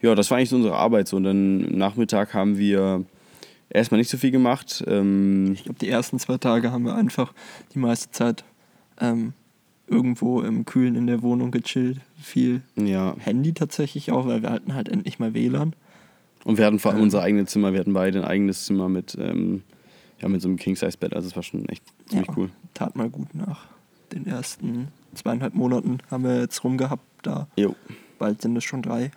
Ja, 0.00 0.14
das 0.14 0.30
war 0.30 0.38
eigentlich 0.38 0.50
so 0.50 0.56
unsere 0.56 0.76
Arbeit. 0.76 1.08
So. 1.08 1.16
Und 1.16 1.24
dann 1.24 1.58
Nachmittag 1.76 2.34
haben 2.34 2.58
wir 2.58 3.04
erstmal 3.70 3.98
nicht 3.98 4.10
so 4.10 4.18
viel 4.18 4.30
gemacht. 4.30 4.84
Ähm 4.86 5.52
ich 5.54 5.64
glaube, 5.64 5.78
die 5.78 5.88
ersten 5.88 6.18
zwei 6.18 6.38
Tage 6.38 6.70
haben 6.70 6.84
wir 6.84 6.94
einfach 6.94 7.32
die 7.74 7.78
meiste 7.78 8.10
Zeit 8.10 8.44
ähm, 9.00 9.32
irgendwo 9.86 10.40
im 10.42 10.64
Kühlen 10.64 10.94
in 10.94 11.06
der 11.06 11.22
Wohnung 11.22 11.50
gechillt. 11.50 12.00
Viel 12.20 12.62
ja. 12.76 13.14
Handy 13.18 13.52
tatsächlich 13.52 14.10
auch, 14.10 14.26
weil 14.26 14.42
wir 14.42 14.50
hatten 14.50 14.74
halt 14.74 14.88
endlich 14.88 15.18
mal 15.18 15.34
WLAN. 15.34 15.74
Und 16.44 16.58
wir 16.58 16.66
hatten 16.66 16.78
vor 16.78 16.92
allem 16.92 16.98
ähm, 16.98 17.04
unser 17.04 17.22
eigenes 17.22 17.50
Zimmer, 17.50 17.72
wir 17.72 17.80
hatten 17.80 17.92
beide 17.92 18.20
ein 18.20 18.24
eigenes 18.24 18.66
Zimmer 18.66 18.88
mit, 18.88 19.16
ähm, 19.18 19.62
ja, 20.20 20.28
mit 20.28 20.42
so 20.42 20.48
einem 20.48 20.56
King-Size-Bett, 20.56 21.14
also 21.14 21.28
es 21.28 21.36
war 21.36 21.42
schon 21.42 21.68
echt 21.68 21.82
ziemlich 22.06 22.28
ja, 22.28 22.34
cool. 22.36 22.50
Tat 22.74 22.94
mal 22.96 23.10
gut 23.10 23.34
nach 23.34 23.66
den 24.12 24.26
ersten 24.26 24.88
zweieinhalb 25.14 25.54
Monaten 25.54 25.98
haben 26.10 26.24
wir 26.24 26.40
jetzt 26.40 26.62
rumgehabt 26.62 27.04
da. 27.22 27.48
Jo. 27.56 27.74
Bald 28.18 28.42
sind 28.42 28.56
es 28.56 28.64
schon 28.64 28.82
drei. 28.82 29.10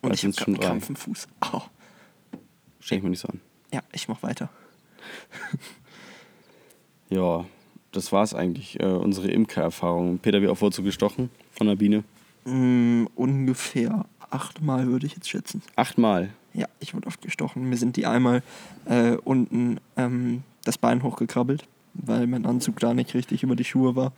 Und 0.00 0.08
Bald 0.10 0.14
ich 0.14 0.24
habe 0.24 0.34
schon 0.34 0.58
Krampf 0.58 0.88
im 0.88 0.96
Fuß. 0.96 1.28
Oh. 1.52 1.62
Stell 2.80 2.98
ich 2.98 3.04
mir 3.04 3.10
nicht 3.10 3.20
so 3.20 3.28
an. 3.28 3.40
Ja, 3.72 3.80
ich 3.92 4.08
mach 4.08 4.22
weiter. 4.22 4.48
ja, 7.10 7.44
das 7.92 8.10
war's 8.12 8.34
eigentlich, 8.34 8.80
äh, 8.80 8.86
unsere 8.86 9.28
Imker-Erfahrung. 9.30 10.18
Peter, 10.18 10.42
wie 10.42 10.48
oft 10.48 10.62
wurdest 10.62 10.78
du 10.78 10.82
gestochen 10.82 11.30
von 11.52 11.66
der 11.66 11.76
Biene? 11.76 12.04
Mm, 12.44 13.04
ungefähr 13.14 14.06
achtmal 14.30 14.86
würde 14.88 15.06
ich 15.06 15.14
jetzt 15.14 15.28
schätzen. 15.28 15.62
Achtmal? 15.76 16.30
Ja, 16.54 16.66
ich 16.80 16.94
wurde 16.94 17.06
oft 17.06 17.22
gestochen. 17.22 17.68
Mir 17.68 17.76
sind 17.76 17.96
die 17.96 18.06
einmal 18.06 18.42
äh, 18.86 19.12
unten 19.24 19.78
ähm, 19.96 20.42
das 20.64 20.78
Bein 20.78 21.02
hochgekrabbelt, 21.02 21.64
weil 21.94 22.26
mein 22.26 22.46
Anzug 22.46 22.80
da 22.80 22.94
nicht 22.94 23.14
richtig 23.14 23.42
über 23.42 23.56
die 23.56 23.64
Schuhe 23.64 23.94
war. 23.94 24.12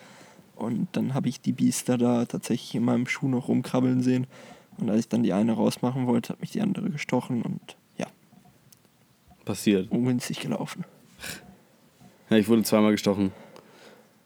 Und 0.56 0.88
dann 0.92 1.14
habe 1.14 1.28
ich 1.28 1.40
die 1.40 1.52
Biester 1.52 1.98
da 1.98 2.24
tatsächlich 2.24 2.74
in 2.74 2.84
meinem 2.84 3.06
Schuh 3.06 3.28
noch 3.28 3.48
rumkrabbeln 3.48 4.02
sehen. 4.02 4.26
Und 4.78 4.90
als 4.90 5.00
ich 5.00 5.08
dann 5.08 5.22
die 5.22 5.32
eine 5.32 5.52
rausmachen 5.52 6.06
wollte, 6.06 6.30
hat 6.30 6.40
mich 6.40 6.52
die 6.52 6.60
andere 6.60 6.90
gestochen 6.90 7.42
und 7.42 7.76
ja. 7.98 8.06
Passiert. 9.44 9.90
Ungünstig 9.90 10.40
gelaufen. 10.40 10.84
Ja, 12.30 12.36
ich 12.36 12.48
wurde 12.48 12.62
zweimal 12.62 12.92
gestochen. 12.92 13.32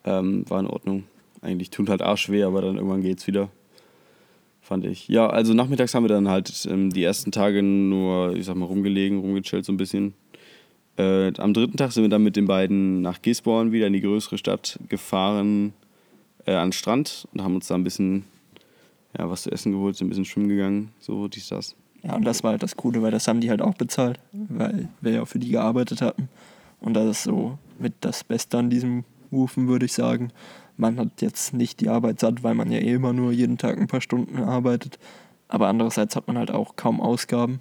Ähm, 0.08 0.44
war 0.48 0.60
in 0.60 0.66
Ordnung. 0.66 1.04
Eigentlich 1.42 1.70
tut 1.70 1.88
halt 1.88 2.02
arsch 2.02 2.30
weh, 2.30 2.42
aber 2.42 2.62
dann 2.62 2.76
irgendwann 2.76 3.02
geht's 3.02 3.26
wieder. 3.26 3.50
Fand 4.60 4.84
ich. 4.84 5.08
Ja, 5.08 5.28
also 5.28 5.54
nachmittags 5.54 5.94
haben 5.94 6.04
wir 6.04 6.08
dann 6.08 6.28
halt 6.28 6.66
ähm, 6.70 6.90
die 6.90 7.02
ersten 7.02 7.32
Tage 7.32 7.62
nur, 7.62 8.34
ich 8.36 8.46
sag 8.46 8.56
mal, 8.56 8.66
rumgelegen, 8.66 9.18
rumgechillt 9.18 9.64
so 9.64 9.72
ein 9.72 9.76
bisschen. 9.76 10.14
Äh, 10.96 11.32
am 11.38 11.54
dritten 11.54 11.76
Tag 11.76 11.92
sind 11.92 12.02
wir 12.02 12.10
dann 12.10 12.22
mit 12.22 12.36
den 12.36 12.46
beiden 12.46 13.02
nach 13.02 13.22
Gisborne 13.22 13.72
wieder 13.72 13.86
in 13.86 13.92
die 13.92 14.00
größere 14.00 14.36
Stadt 14.36 14.78
gefahren 14.88 15.72
äh, 16.44 16.54
an 16.54 16.68
den 16.68 16.72
Strand 16.72 17.28
und 17.32 17.42
haben 17.42 17.54
uns 17.54 17.68
da 17.68 17.76
ein 17.76 17.84
bisschen 17.84 18.24
ja, 19.16 19.30
was 19.30 19.42
zu 19.42 19.50
essen 19.50 19.72
geholt, 19.72 19.96
sind 19.96 20.06
ein 20.06 20.10
bisschen 20.10 20.24
schwimmen 20.24 20.48
gegangen, 20.48 20.90
so 21.00 21.28
dies, 21.28 21.48
das. 21.48 21.74
Ja, 22.02 22.14
und 22.14 22.24
das 22.24 22.42
war 22.42 22.52
halt 22.52 22.62
das 22.62 22.76
Coole, 22.76 23.02
weil 23.02 23.10
das 23.10 23.26
haben 23.26 23.40
die 23.40 23.50
halt 23.50 23.62
auch 23.62 23.74
bezahlt, 23.74 24.20
weil 24.32 24.88
wir 25.00 25.12
ja 25.12 25.24
für 25.24 25.38
die 25.38 25.50
gearbeitet 25.50 26.00
hatten. 26.00 26.28
Und 26.80 26.94
das 26.94 27.06
ist 27.06 27.22
so 27.24 27.58
mit 27.78 27.94
das 28.00 28.22
Beste 28.22 28.58
an 28.58 28.70
diesem 28.70 29.04
Rufen, 29.32 29.68
würde 29.68 29.86
ich 29.86 29.92
sagen. 29.92 30.30
Man 30.76 30.98
hat 30.98 31.20
jetzt 31.20 31.54
nicht 31.54 31.80
die 31.80 31.88
Arbeit 31.88 32.20
satt, 32.20 32.42
weil 32.42 32.54
man 32.54 32.70
ja 32.70 32.78
eh 32.78 32.94
immer 32.94 33.12
nur 33.12 33.32
jeden 33.32 33.58
Tag 33.58 33.78
ein 33.78 33.88
paar 33.88 34.00
Stunden 34.00 34.38
arbeitet. 34.38 34.98
Aber 35.48 35.68
andererseits 35.68 36.14
hat 36.14 36.28
man 36.28 36.38
halt 36.38 36.50
auch 36.50 36.76
kaum 36.76 37.00
Ausgaben 37.00 37.60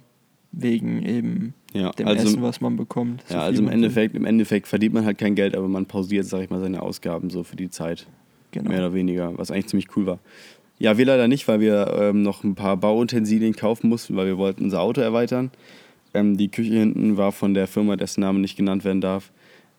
wegen 0.52 1.02
eben 1.02 1.54
ja, 1.72 1.90
dem 1.90 2.06
also, 2.06 2.26
Essen, 2.26 2.42
was 2.42 2.60
man 2.60 2.76
bekommt. 2.76 3.24
Ja, 3.28 3.40
also 3.40 3.62
im 3.62 3.68
Endeffekt, 3.68 4.14
im 4.14 4.24
Endeffekt 4.24 4.66
verdient 4.66 4.94
man 4.94 5.04
halt 5.04 5.18
kein 5.18 5.34
Geld, 5.34 5.56
aber 5.56 5.68
man 5.68 5.86
pausiert, 5.86 6.26
sag 6.26 6.42
ich 6.42 6.50
mal, 6.50 6.60
seine 6.60 6.82
Ausgaben 6.82 7.30
so 7.30 7.44
für 7.44 7.56
die 7.56 7.70
Zeit. 7.70 8.06
Genau. 8.52 8.70
Mehr 8.70 8.78
oder 8.78 8.94
weniger, 8.94 9.36
was 9.36 9.50
eigentlich 9.50 9.66
ziemlich 9.66 9.94
cool 9.96 10.06
war. 10.06 10.18
Ja, 10.78 10.96
wir 10.96 11.04
leider 11.04 11.28
nicht, 11.28 11.48
weil 11.48 11.60
wir 11.60 11.92
ähm, 11.98 12.22
noch 12.22 12.44
ein 12.44 12.54
paar 12.54 12.76
Bauutensilien 12.76 13.54
kaufen 13.54 13.88
mussten, 13.88 14.16
weil 14.16 14.26
wir 14.26 14.38
wollten 14.38 14.64
unser 14.64 14.80
Auto 14.80 15.00
erweitern. 15.00 15.50
Ähm, 16.14 16.36
die 16.36 16.48
Küche 16.48 16.74
hinten 16.74 17.16
war 17.16 17.32
von 17.32 17.52
der 17.52 17.66
Firma, 17.66 17.96
dessen 17.96 18.20
Name 18.20 18.38
nicht 18.38 18.56
genannt 18.56 18.84
werden 18.84 19.00
darf, 19.00 19.32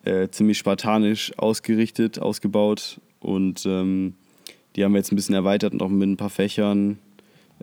äh, 0.03 0.29
ziemlich 0.29 0.57
spartanisch 0.57 1.37
ausgerichtet, 1.37 2.19
ausgebaut. 2.19 2.99
Und 3.19 3.65
ähm, 3.65 4.15
die 4.75 4.83
haben 4.83 4.93
wir 4.93 4.99
jetzt 4.99 5.11
ein 5.11 5.15
bisschen 5.15 5.35
erweitert 5.35 5.73
und 5.73 5.81
auch 5.81 5.89
mit 5.89 6.07
ein 6.07 6.17
paar 6.17 6.29
Fächern. 6.29 6.99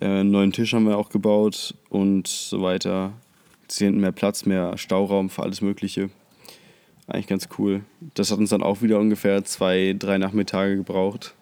Äh, 0.01 0.07
einen 0.07 0.31
neuen 0.31 0.53
Tisch 0.53 0.75
haben 0.75 0.87
wir 0.87 0.99
auch 0.99 1.09
gebaut 1.09 1.75
und 1.89 2.29
so 2.29 2.63
weiter. 2.63 3.13
Jetzt 3.63 3.79
hier 3.79 3.87
hinten 3.87 4.01
mehr 4.01 4.13
Platz, 4.13 4.45
mehr 4.45 4.77
Stauraum 4.79 5.31
für 5.31 5.43
alles 5.43 5.61
Mögliche. 5.61 6.11
Eigentlich 7.09 7.29
ganz 7.29 7.49
cool. 7.59 7.83
Das 8.15 8.31
hat 8.31 8.39
uns 8.39 8.51
dann 8.51 8.63
auch 8.63 8.83
wieder 8.83 8.99
ungefähr 8.99 9.45
zwei, 9.45 9.95
drei 9.99 10.19
Nachmittage 10.19 10.77
gebraucht. 10.77 11.35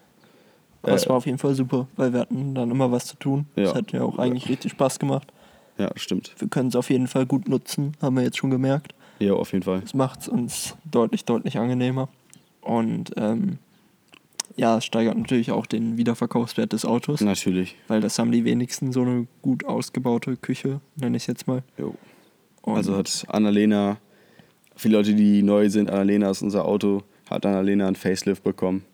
Aber 0.82 0.92
es 0.92 1.06
äh, 1.06 1.08
war 1.08 1.16
auf 1.16 1.26
jeden 1.26 1.38
Fall 1.38 1.54
super, 1.54 1.88
weil 1.96 2.12
wir 2.12 2.20
hatten 2.20 2.54
dann 2.54 2.70
immer 2.70 2.92
was 2.92 3.06
zu 3.06 3.16
tun. 3.16 3.46
Ja. 3.56 3.64
Das 3.64 3.74
hat 3.74 3.92
ja 3.92 4.02
auch 4.02 4.18
eigentlich 4.18 4.48
richtig 4.48 4.72
Spaß 4.72 4.98
gemacht. 4.98 5.32
Ja, 5.78 5.90
stimmt. 5.96 6.34
Wir 6.38 6.48
können 6.48 6.68
es 6.68 6.76
auf 6.76 6.90
jeden 6.90 7.08
Fall 7.08 7.26
gut 7.26 7.48
nutzen, 7.48 7.96
haben 8.00 8.16
wir 8.16 8.22
jetzt 8.22 8.36
schon 8.36 8.50
gemerkt. 8.50 8.94
Ja, 9.18 9.34
auf 9.34 9.52
jeden 9.52 9.64
Fall. 9.64 9.82
Es 9.84 9.94
macht 9.94 10.22
es 10.22 10.28
uns 10.28 10.76
deutlich, 10.90 11.24
deutlich 11.24 11.58
angenehmer. 11.58 12.08
Und 12.60 13.12
ähm, 13.16 13.58
ja, 14.56 14.78
es 14.78 14.84
steigert 14.84 15.16
natürlich 15.16 15.50
auch 15.50 15.66
den 15.66 15.96
Wiederverkaufswert 15.96 16.72
des 16.72 16.84
Autos. 16.84 17.20
Natürlich. 17.20 17.76
Weil 17.88 18.00
das 18.00 18.18
haben 18.18 18.32
die 18.32 18.44
wenigsten 18.44 18.92
so 18.92 19.02
eine 19.02 19.26
gut 19.42 19.64
ausgebaute 19.64 20.36
Küche, 20.36 20.80
nenne 20.96 21.16
ich 21.16 21.24
es 21.24 21.26
jetzt 21.26 21.46
mal. 21.46 21.62
Jo. 21.78 21.94
also 22.64 22.96
hat 22.96 23.24
Annalena 23.28 23.98
viele 24.76 24.96
Leute, 24.96 25.14
die 25.14 25.42
neu 25.42 25.68
sind, 25.68 25.90
Annalena 25.90 26.30
ist 26.30 26.42
unser 26.42 26.64
Auto, 26.64 27.02
hat 27.30 27.46
Annalena 27.46 27.86
ein 27.88 27.96
Facelift 27.96 28.42
bekommen. 28.42 28.84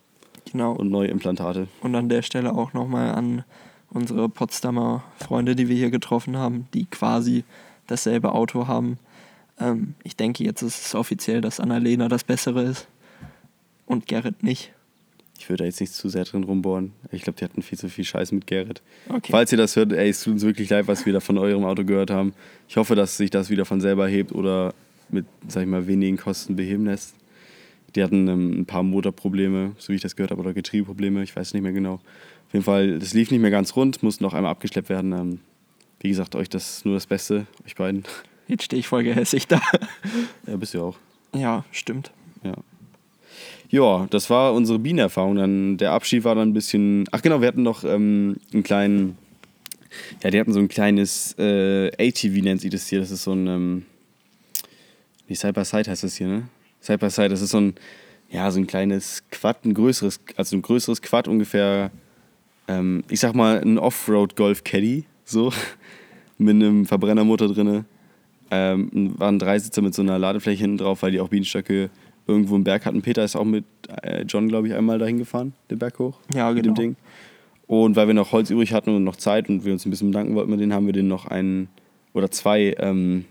Genau. 0.50 0.72
Und 0.72 0.90
neue 0.90 1.08
Implantate. 1.08 1.68
Und 1.82 1.94
an 1.94 2.08
der 2.08 2.22
Stelle 2.22 2.54
auch 2.54 2.72
nochmal 2.72 3.14
an 3.14 3.44
unsere 3.90 4.28
Potsdamer 4.28 5.04
Freunde, 5.18 5.54
die 5.54 5.68
wir 5.68 5.76
hier 5.76 5.90
getroffen 5.90 6.36
haben, 6.36 6.68
die 6.74 6.86
quasi 6.86 7.44
dasselbe 7.86 8.32
Auto 8.32 8.66
haben. 8.66 8.98
Ähm, 9.60 9.94
ich 10.02 10.16
denke, 10.16 10.44
jetzt 10.44 10.62
ist 10.62 10.86
es 10.86 10.94
offiziell, 10.94 11.40
dass 11.40 11.60
Annalena 11.60 12.08
das 12.08 12.24
Bessere 12.24 12.62
ist. 12.62 12.88
und 13.86 14.06
Gerrit 14.06 14.42
nicht. 14.42 14.72
Ich 15.38 15.48
würde 15.48 15.62
da 15.62 15.64
jetzt 15.64 15.80
nicht 15.80 15.92
zu 15.92 16.08
sehr 16.08 16.24
drin 16.24 16.44
rumbohren. 16.44 16.92
Ich 17.10 17.22
glaube, 17.22 17.38
die 17.38 17.44
hatten 17.44 17.62
viel 17.62 17.78
zu 17.78 17.88
viel 17.88 18.04
Scheiß 18.04 18.30
mit 18.30 18.46
Gerrit. 18.46 18.82
Okay. 19.08 19.32
Falls 19.32 19.50
ihr 19.50 19.58
das 19.58 19.74
hört, 19.74 19.92
ey, 19.92 20.08
es 20.08 20.22
tut 20.22 20.34
uns 20.34 20.42
wirklich 20.42 20.70
leid, 20.70 20.86
was 20.86 21.06
wir 21.06 21.12
da 21.12 21.20
von 21.20 21.38
eurem 21.38 21.64
Auto 21.64 21.84
gehört 21.84 22.10
haben. 22.10 22.34
Ich 22.68 22.76
hoffe, 22.76 22.94
dass 22.94 23.16
sich 23.16 23.30
das 23.30 23.50
wieder 23.50 23.64
von 23.64 23.80
selber 23.80 24.06
hebt 24.06 24.32
oder 24.32 24.74
mit, 25.08 25.26
sag 25.48 25.62
ich 25.62 25.68
mal, 25.68 25.86
wenigen 25.86 26.18
Kosten 26.18 26.56
beheben 26.56 26.84
lässt. 26.84 27.14
Die 27.96 28.02
hatten 28.04 28.28
ähm, 28.28 28.60
ein 28.60 28.66
paar 28.66 28.82
Motorprobleme, 28.82 29.72
so 29.78 29.88
wie 29.88 29.96
ich 29.96 30.02
das 30.02 30.14
gehört 30.14 30.30
habe, 30.30 30.40
oder 30.40 30.52
Getriebeprobleme, 30.52 31.22
ich 31.24 31.34
weiß 31.34 31.54
nicht 31.54 31.62
mehr 31.62 31.72
genau. 31.72 31.94
Auf 31.94 32.52
jeden 32.52 32.64
Fall, 32.64 32.98
das 32.98 33.14
lief 33.14 33.30
nicht 33.30 33.40
mehr 33.40 33.50
ganz 33.50 33.74
rund, 33.74 34.02
musste 34.02 34.22
noch 34.22 34.34
einmal 34.34 34.52
abgeschleppt 34.52 34.88
werden. 34.88 35.12
Ähm, 35.12 35.40
wie 36.00 36.10
gesagt, 36.10 36.36
euch 36.36 36.48
das 36.48 36.84
nur 36.84 36.94
das 36.94 37.06
Beste, 37.06 37.46
euch 37.66 37.74
beiden. 37.74 38.04
Jetzt 38.50 38.64
stehe 38.64 38.80
ich 38.80 38.88
voll 38.88 39.04
gehässig 39.04 39.46
da. 39.46 39.60
Ja, 40.46 40.56
bist 40.56 40.74
du 40.74 40.78
ja 40.78 40.84
auch. 40.84 40.96
Ja, 41.32 41.64
stimmt. 41.70 42.10
Ja. 42.42 42.54
Ja, 43.68 44.08
das 44.10 44.28
war 44.28 44.54
unsere 44.54 44.80
Bienenerfahrung. 44.80 45.36
Dann 45.36 45.76
der 45.76 45.92
Abschied 45.92 46.24
war 46.24 46.34
dann 46.34 46.48
ein 46.48 46.52
bisschen. 46.52 47.04
Ach 47.12 47.22
genau, 47.22 47.40
wir 47.40 47.46
hatten 47.46 47.62
noch 47.62 47.84
ähm, 47.84 48.38
einen 48.52 48.64
kleinen. 48.64 49.16
Ja, 50.24 50.30
die 50.30 50.40
hatten 50.40 50.52
so 50.52 50.58
ein 50.58 50.66
kleines 50.66 51.38
äh, 51.38 51.92
ATV 51.96 52.42
nennt 52.42 52.60
sich 52.60 52.70
das 52.70 52.88
hier. 52.88 52.98
Das 52.98 53.12
ist 53.12 53.22
so 53.22 53.32
ein. 53.32 53.46
Ähm, 53.46 53.86
wie 55.28 55.36
Side 55.36 55.52
by 55.52 55.64
Side 55.64 55.88
heißt 55.88 56.02
das 56.02 56.16
hier, 56.16 56.26
ne? 56.26 56.48
Side 56.80 56.98
by 56.98 57.08
Side, 57.08 57.28
das 57.28 57.42
ist 57.42 57.50
so 57.50 57.60
ein. 57.60 57.74
Ja, 58.30 58.50
so 58.50 58.58
ein 58.58 58.66
kleines 58.66 59.22
Quad, 59.30 59.64
ein 59.64 59.74
größeres, 59.74 60.20
also 60.36 60.56
ein 60.56 60.62
größeres 60.62 61.02
Quad 61.02 61.28
ungefähr. 61.28 61.92
Ähm, 62.66 63.04
ich 63.08 63.20
sag 63.20 63.36
mal, 63.36 63.60
ein 63.60 63.78
Offroad 63.78 64.34
Golf 64.34 64.64
Caddy, 64.64 65.04
so. 65.24 65.52
mit 66.38 66.56
einem 66.56 66.86
Verbrennermotor 66.86 67.52
drinne. 67.52 67.84
Ähm, 68.50 69.14
waren 69.16 69.38
drei 69.38 69.58
Sitze 69.58 69.82
mit 69.82 69.94
so 69.94 70.02
einer 70.02 70.18
Ladefläche 70.18 70.62
hinten 70.62 70.78
drauf, 70.78 71.02
weil 71.02 71.12
die 71.12 71.20
auch 71.20 71.28
Bienenstöcke 71.28 71.90
irgendwo 72.26 72.56
im 72.56 72.64
Berg 72.64 72.86
hatten. 72.86 73.02
Peter 73.02 73.24
ist 73.24 73.36
auch 73.36 73.44
mit 73.44 73.64
äh, 74.02 74.22
John, 74.22 74.48
glaube 74.48 74.68
ich, 74.68 74.74
einmal 74.74 74.98
dahin 74.98 75.18
gefahren, 75.18 75.52
den 75.70 75.78
Berg 75.78 75.98
hoch. 75.98 76.18
Ja, 76.34 76.50
Mit 76.50 76.62
genau. 76.62 76.74
dem 76.74 76.82
Ding. 76.82 76.96
Und 77.66 77.94
weil 77.96 78.08
wir 78.08 78.14
noch 78.14 78.32
Holz 78.32 78.50
übrig 78.50 78.72
hatten 78.72 78.94
und 78.94 79.04
noch 79.04 79.16
Zeit 79.16 79.48
und 79.48 79.64
wir 79.64 79.72
uns 79.72 79.86
ein 79.86 79.90
bisschen 79.90 80.10
bedanken 80.10 80.34
wollten 80.34 80.50
mit 80.50 80.60
denen, 80.60 80.72
haben 80.72 80.86
wir 80.86 80.92
den 80.92 81.06
noch 81.06 81.26
einen 81.26 81.68
oder 82.12 82.30
zwei 82.30 82.74
ähm, 82.78 83.26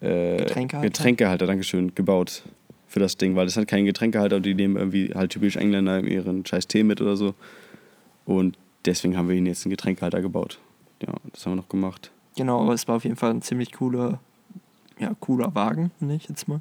äh, 0.00 0.36
Getränkehalter. 0.36 0.88
Getränkehalter, 0.88 1.46
Dankeschön, 1.46 1.94
gebaut 1.94 2.42
für 2.86 3.00
das 3.00 3.16
Ding, 3.16 3.34
weil 3.34 3.46
das 3.46 3.56
hat 3.56 3.68
keinen 3.68 3.86
Getränkehalter 3.86 4.36
und 4.36 4.44
die 4.44 4.54
nehmen 4.54 4.76
irgendwie 4.76 5.12
halt 5.14 5.32
typisch 5.32 5.56
Engländer 5.56 6.02
ihren 6.02 6.44
scheiß 6.44 6.66
Tee 6.66 6.82
mit 6.82 7.00
oder 7.00 7.16
so. 7.16 7.34
Und 8.26 8.56
deswegen 8.84 9.16
haben 9.16 9.28
wir 9.28 9.36
ihnen 9.36 9.46
jetzt 9.46 9.64
einen 9.64 9.70
Getränkehalter 9.70 10.20
gebaut. 10.20 10.58
Ja, 11.02 11.14
das 11.32 11.44
haben 11.44 11.52
wir 11.52 11.56
noch 11.56 11.68
gemacht. 11.68 12.10
Genau, 12.36 12.62
aber 12.62 12.74
es 12.74 12.86
war 12.86 12.96
auf 12.96 13.04
jeden 13.04 13.16
Fall 13.16 13.30
ein 13.30 13.42
ziemlich 13.42 13.72
cooler, 13.72 14.20
ja, 14.98 15.12
cooler 15.20 15.54
Wagen, 15.54 15.90
nenne 16.00 16.16
ich 16.16 16.28
jetzt 16.28 16.48
mal. 16.48 16.60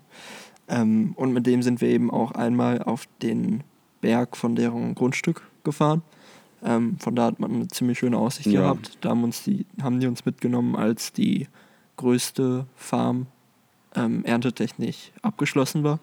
Ähm, 0.67 1.13
und 1.15 1.33
mit 1.33 1.45
dem 1.45 1.61
sind 1.61 1.81
wir 1.81 1.89
eben 1.89 2.09
auch 2.09 2.31
einmal 2.31 2.81
auf 2.81 3.05
den 3.21 3.63
Berg 4.01 4.35
von 4.37 4.55
deren 4.55 4.95
Grundstück 4.95 5.41
gefahren. 5.63 6.01
Ähm, 6.63 6.97
von 6.99 7.15
da 7.15 7.25
hat 7.25 7.39
man 7.39 7.53
eine 7.53 7.67
ziemlich 7.67 7.99
schöne 7.99 8.17
Aussicht 8.17 8.47
Ja. 8.47 8.61
gehabt. 8.61 8.97
Da 9.01 9.09
haben, 9.09 9.23
uns 9.23 9.43
die, 9.43 9.65
haben 9.81 9.99
die 9.99 10.07
uns 10.07 10.25
mitgenommen, 10.25 10.75
als 10.75 11.13
die 11.13 11.47
größte 11.97 12.65
Farm 12.75 13.27
ähm, 13.95 14.25
erntetechnisch 14.25 15.11
abgeschlossen 15.21 15.83
war. 15.83 15.99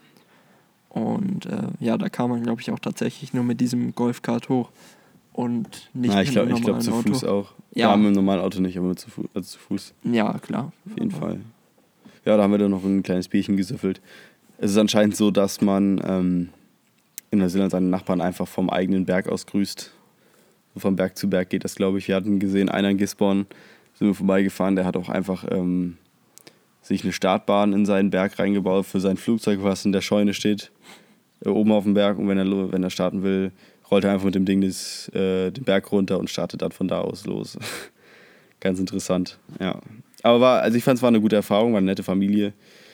Und 0.88 1.46
äh, 1.46 1.68
ja, 1.80 1.96
da 1.96 2.08
kam 2.08 2.30
man, 2.30 2.42
glaube 2.42 2.60
ich, 2.60 2.70
auch 2.70 2.78
tatsächlich 2.78 3.32
nur 3.32 3.44
mit 3.44 3.60
diesem 3.60 3.94
Golfkart 3.94 4.48
hoch 4.48 4.70
und 5.32 5.90
nicht 5.94 6.14
ah, 6.14 6.22
ich 6.22 6.28
mit 6.28 6.34
glaube 6.34 6.48
einem 6.48 6.56
ich 6.56 6.64
glaub, 6.64 6.82
zu 6.82 6.90
normalen 6.90 7.08
Fuß 7.08 7.24
Auto. 7.24 7.32
auch. 7.32 7.52
Ja. 7.74 7.90
Ja, 7.90 7.96
mit 7.96 8.06
dem 8.06 8.12
normalen 8.14 8.40
Auto 8.40 8.60
nicht, 8.60 8.76
aber 8.76 8.94
zu, 8.96 9.10
Fu 9.10 9.24
also 9.34 9.48
zu 9.48 9.58
Fuß. 9.58 9.94
Ja, 10.04 10.38
klar. 10.38 10.72
Auf 10.86 10.98
jeden 10.98 11.10
Fall. 11.10 11.40
Ja, 12.24 12.36
da 12.36 12.42
haben 12.42 12.50
wir 12.50 12.58
dann 12.58 12.70
noch 12.70 12.84
ein 12.84 13.02
kleines 13.02 13.28
Bierchen 13.28 13.56
gesüffelt. 13.56 14.00
Es 14.58 14.70
ist 14.70 14.76
anscheinend 14.76 15.16
so, 15.16 15.30
dass 15.30 15.60
man 15.60 16.00
ähm, 16.06 16.48
in 17.30 17.38
Neuseeland 17.38 17.72
seine 17.72 17.86
Nachbarn 17.86 18.20
einfach 18.20 18.46
vom 18.46 18.70
eigenen 18.70 19.06
Berg 19.06 19.28
aus 19.28 19.46
grüßt. 19.46 19.90
So 20.74 20.80
von 20.80 20.96
Berg 20.96 21.16
zu 21.16 21.28
Berg 21.28 21.50
geht 21.50 21.64
das, 21.64 21.74
glaube 21.74 21.98
ich. 21.98 22.08
Wir 22.08 22.14
hatten 22.14 22.38
gesehen, 22.38 22.68
einer 22.68 22.90
in 22.90 22.98
Gisborne 22.98 23.46
sind 23.94 24.06
wir 24.06 24.14
vorbeigefahren, 24.14 24.76
der 24.76 24.84
hat 24.84 24.96
auch 24.96 25.08
einfach 25.08 25.44
ähm, 25.50 25.96
sich 26.82 27.02
eine 27.02 27.12
Startbahn 27.12 27.72
in 27.72 27.86
seinen 27.86 28.10
Berg 28.10 28.38
reingebaut 28.38 28.86
für 28.86 29.00
sein 29.00 29.16
Flugzeug, 29.16 29.60
was 29.62 29.84
in 29.84 29.92
der 29.92 30.00
Scheune 30.00 30.34
steht, 30.34 30.70
äh, 31.44 31.48
oben 31.48 31.72
auf 31.72 31.84
dem 31.84 31.94
Berg. 31.94 32.18
Und 32.18 32.28
wenn 32.28 32.38
er, 32.38 32.72
wenn 32.72 32.82
er 32.82 32.90
starten 32.90 33.22
will, 33.22 33.52
rollt 33.90 34.04
er 34.04 34.12
einfach 34.12 34.26
mit 34.26 34.34
dem 34.34 34.44
Ding 34.44 34.60
das, 34.60 35.08
äh, 35.14 35.50
den 35.50 35.64
Berg 35.64 35.90
runter 35.92 36.18
und 36.18 36.30
startet 36.30 36.62
dann 36.62 36.72
von 36.72 36.88
da 36.88 37.00
aus 37.00 37.26
los. 37.26 37.58
Ganz 38.60 38.78
interessant, 38.78 39.38
ja. 39.60 39.80
Aber 40.22 40.40
war, 40.40 40.62
also 40.62 40.78
ich 40.78 40.84
fand 40.84 40.96
es 40.98 41.02
war 41.02 41.08
eine 41.08 41.20
gute 41.20 41.36
Erfahrung, 41.36 41.72
war 41.72 41.78
eine 41.78 41.86
nette 41.86 42.04
Familie. 42.04 42.52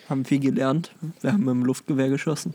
Haben 0.08 0.24
viel 0.24 0.40
gelernt. 0.40 0.92
Wir 1.20 1.32
haben 1.32 1.40
mit 1.40 1.50
dem 1.50 1.64
Luftgewehr 1.64 2.08
geschossen. 2.08 2.54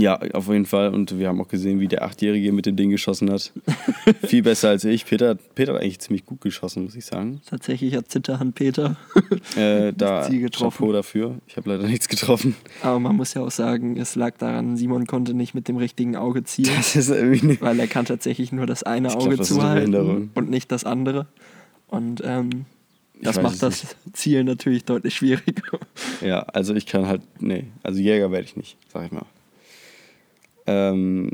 Ja, 0.00 0.18
auf 0.32 0.48
jeden 0.48 0.66
Fall. 0.66 0.92
Und 0.94 1.18
wir 1.18 1.28
haben 1.28 1.40
auch 1.40 1.48
gesehen, 1.48 1.80
wie 1.80 1.88
der 1.88 2.02
Achtjährige 2.02 2.52
mit 2.52 2.66
dem 2.66 2.76
Ding 2.76 2.90
geschossen 2.90 3.30
hat. 3.30 3.52
Viel 4.26 4.42
besser 4.42 4.70
als 4.70 4.84
ich. 4.84 5.04
Peter, 5.06 5.34
Peter 5.54 5.74
hat 5.74 5.82
eigentlich 5.82 5.98
ziemlich 6.00 6.24
gut 6.26 6.40
geschossen, 6.40 6.84
muss 6.84 6.94
ich 6.94 7.04
sagen. 7.04 7.40
Tatsächlich 7.48 7.94
hat 7.94 8.10
Zitterhand 8.10 8.54
Peter. 8.54 8.96
Äh, 9.56 9.92
da 9.92 10.22
Ziel 10.22 10.40
getroffen. 10.42 10.78
Chapeau 10.78 10.92
dafür. 10.92 11.38
Ich 11.46 11.56
habe 11.56 11.70
leider 11.70 11.86
nichts 11.88 12.08
getroffen. 12.08 12.54
Aber 12.82 13.00
man 13.00 13.16
muss 13.16 13.34
ja 13.34 13.42
auch 13.42 13.50
sagen, 13.50 13.96
es 13.96 14.14
lag 14.14 14.36
daran, 14.38 14.76
Simon 14.76 15.06
konnte 15.06 15.34
nicht 15.34 15.54
mit 15.54 15.66
dem 15.66 15.76
richtigen 15.76 16.14
Auge 16.16 16.44
zielen, 16.44 16.70
Das 16.76 16.94
ist 16.94 17.10
irgendwie 17.10 17.46
nicht. 17.46 17.62
weil 17.62 17.78
er 17.80 17.88
kann 17.88 18.04
tatsächlich 18.04 18.52
nur 18.52 18.66
das 18.66 18.82
eine 18.84 19.08
Ich 19.08 19.14
glaub, 19.14 19.24
Auge 19.26 19.34
eine 19.36 19.44
zuhalten 19.44 20.30
und 20.34 20.50
nicht 20.50 20.70
das 20.70 20.84
andere. 20.84 21.26
Und 21.88 22.22
ähm, 22.24 22.64
das 23.20 23.42
macht 23.42 23.62
das 23.62 23.96
Zielen 24.12 24.46
natürlich 24.46 24.84
deutlich 24.84 25.16
schwieriger. 25.16 25.78
Ja, 26.24 26.40
also 26.40 26.74
ich 26.74 26.86
kann 26.86 27.06
halt, 27.06 27.22
nee, 27.40 27.64
also 27.82 27.98
Jäger 28.00 28.30
werde 28.30 28.44
ich 28.44 28.56
nicht, 28.56 28.76
sag 28.92 29.06
ich 29.06 29.12
mal. 29.12 29.26
Ähm, 30.70 31.32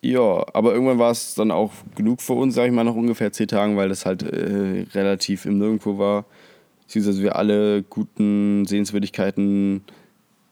ja, 0.00 0.44
aber 0.52 0.74
irgendwann 0.74 0.98
war 0.98 1.10
es 1.10 1.34
dann 1.34 1.50
auch 1.50 1.72
genug 1.96 2.20
für 2.22 2.34
uns, 2.34 2.54
sag 2.54 2.66
ich 2.66 2.72
mal, 2.72 2.84
nach 2.84 2.94
ungefähr 2.94 3.32
zehn 3.32 3.48
Tagen, 3.48 3.76
weil 3.76 3.88
das 3.88 4.06
halt 4.06 4.22
äh, 4.22 4.84
relativ 4.92 5.44
im 5.44 5.58
Nirgendwo 5.58 5.98
war. 5.98 6.24
Beziehungsweise 6.82 7.22
wir 7.22 7.36
alle 7.36 7.82
guten 7.82 8.64
Sehenswürdigkeiten 8.66 9.82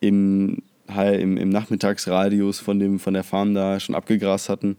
im, 0.01 0.63
im, 0.89 1.37
im 1.37 1.49
Nachmittagsradius 1.51 2.59
von, 2.59 2.79
dem, 2.79 2.99
von 2.99 3.15
der 3.15 3.25
Farm 3.25 3.55
da 3.55 3.79
schon 3.79 3.95
abgegrast 3.95 4.49
hatten 4.49 4.79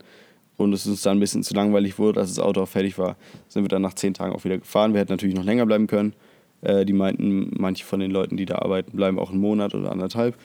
und 0.58 0.74
es 0.74 0.86
uns 0.86 1.04
dann 1.04 1.18
ein 1.18 1.20
bisschen 1.20 1.44
zu 1.44 1.54
langweilig 1.54 1.98
wurde, 2.00 2.20
als 2.20 2.34
das 2.34 2.44
Auto 2.44 2.62
auch 2.62 2.68
fertig 2.68 2.98
war, 2.98 3.16
sind 3.48 3.64
wir 3.64 3.70
dann 3.70 3.84
nach 3.84 3.94
zehn 3.94 4.14
Tagen 4.14 4.34
auch 4.34 4.44
wieder 4.44 4.58
gefahren. 4.58 4.94
Wir 4.94 5.02
hätten 5.02 5.14
natürlich 5.14 5.36
noch 5.36 5.46
länger 5.46 5.66
bleiben 5.66 5.88
können. 5.88 6.14
Äh, 6.62 6.84
die 6.86 6.94
meinten, 6.94 7.52
manche 7.58 7.86
von 7.86 8.00
den 8.00 8.12
Leuten, 8.12 8.38
die 8.38 8.46
da 8.46 8.56
arbeiten, 8.56 8.98
bleiben 8.98 9.20
auch 9.20 9.32
einen 9.32 9.40
Monat 9.40 9.76
oder 9.76 9.92
anderthalb. 9.92 10.36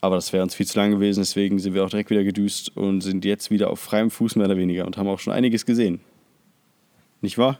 Aber 0.00 0.14
das 0.14 0.32
wäre 0.32 0.42
uns 0.42 0.54
viel 0.54 0.66
zu 0.66 0.78
lang 0.78 0.92
gewesen, 0.92 1.20
deswegen 1.20 1.58
sind 1.58 1.74
wir 1.74 1.84
auch 1.84 1.90
direkt 1.90 2.10
wieder 2.10 2.22
gedüst 2.22 2.76
und 2.76 3.00
sind 3.00 3.24
jetzt 3.24 3.50
wieder 3.50 3.70
auf 3.70 3.80
freiem 3.80 4.10
Fuß 4.10 4.36
mehr 4.36 4.46
oder 4.46 4.56
weniger 4.56 4.86
und 4.86 4.96
haben 4.96 5.08
auch 5.08 5.18
schon 5.18 5.32
einiges 5.32 5.66
gesehen. 5.66 6.00
Nicht 7.20 7.36
wahr? 7.36 7.58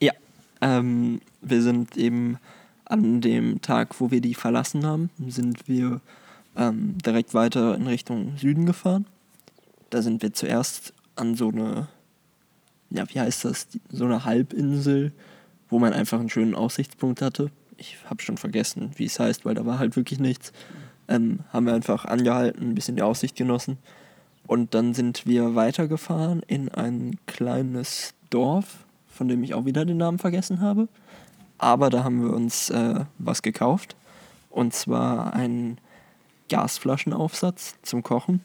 Ja, 0.00 0.12
ähm, 0.60 1.20
wir 1.40 1.62
sind 1.62 1.96
eben 1.96 2.38
an 2.84 3.22
dem 3.22 3.62
Tag, 3.62 3.98
wo 4.00 4.10
wir 4.10 4.20
die 4.20 4.34
verlassen 4.34 4.84
haben, 4.84 5.08
sind 5.26 5.66
wir 5.66 6.00
ähm, 6.56 6.98
direkt 7.04 7.32
weiter 7.32 7.74
in 7.74 7.86
Richtung 7.86 8.36
Süden 8.36 8.66
gefahren. 8.66 9.06
Da 9.88 10.02
sind 10.02 10.22
wir 10.22 10.34
zuerst 10.34 10.92
an 11.16 11.34
so 11.34 11.48
eine, 11.48 11.88
ja, 12.90 13.04
wie 13.08 13.20
heißt 13.20 13.46
das, 13.46 13.68
so 13.90 14.04
eine 14.04 14.24
Halbinsel, 14.24 15.12
wo 15.70 15.78
man 15.78 15.92
einfach 15.92 16.20
einen 16.20 16.30
schönen 16.30 16.54
Aussichtspunkt 16.54 17.22
hatte. 17.22 17.50
Ich 17.78 17.96
habe 18.08 18.22
schon 18.22 18.36
vergessen, 18.36 18.92
wie 18.96 19.06
es 19.06 19.18
heißt, 19.18 19.44
weil 19.44 19.54
da 19.54 19.64
war 19.64 19.78
halt 19.78 19.96
wirklich 19.96 20.20
nichts. 20.20 20.52
Ähm, 21.08 21.40
haben 21.52 21.66
wir 21.66 21.74
einfach 21.74 22.04
angehalten, 22.04 22.70
ein 22.70 22.74
bisschen 22.74 22.96
die 22.96 23.02
Aussicht 23.02 23.36
genossen. 23.36 23.78
Und 24.46 24.74
dann 24.74 24.94
sind 24.94 25.26
wir 25.26 25.54
weitergefahren 25.54 26.42
in 26.46 26.68
ein 26.68 27.18
kleines 27.26 28.14
Dorf, 28.30 28.84
von 29.08 29.28
dem 29.28 29.42
ich 29.42 29.54
auch 29.54 29.64
wieder 29.64 29.84
den 29.84 29.96
Namen 29.96 30.18
vergessen 30.18 30.60
habe. 30.60 30.88
Aber 31.58 31.88
da 31.88 32.04
haben 32.04 32.22
wir 32.22 32.32
uns 32.32 32.70
äh, 32.70 33.04
was 33.18 33.42
gekauft. 33.42 33.96
Und 34.50 34.74
zwar 34.74 35.34
einen 35.34 35.78
Gasflaschenaufsatz 36.48 37.76
zum 37.82 38.02
Kochen. 38.02 38.40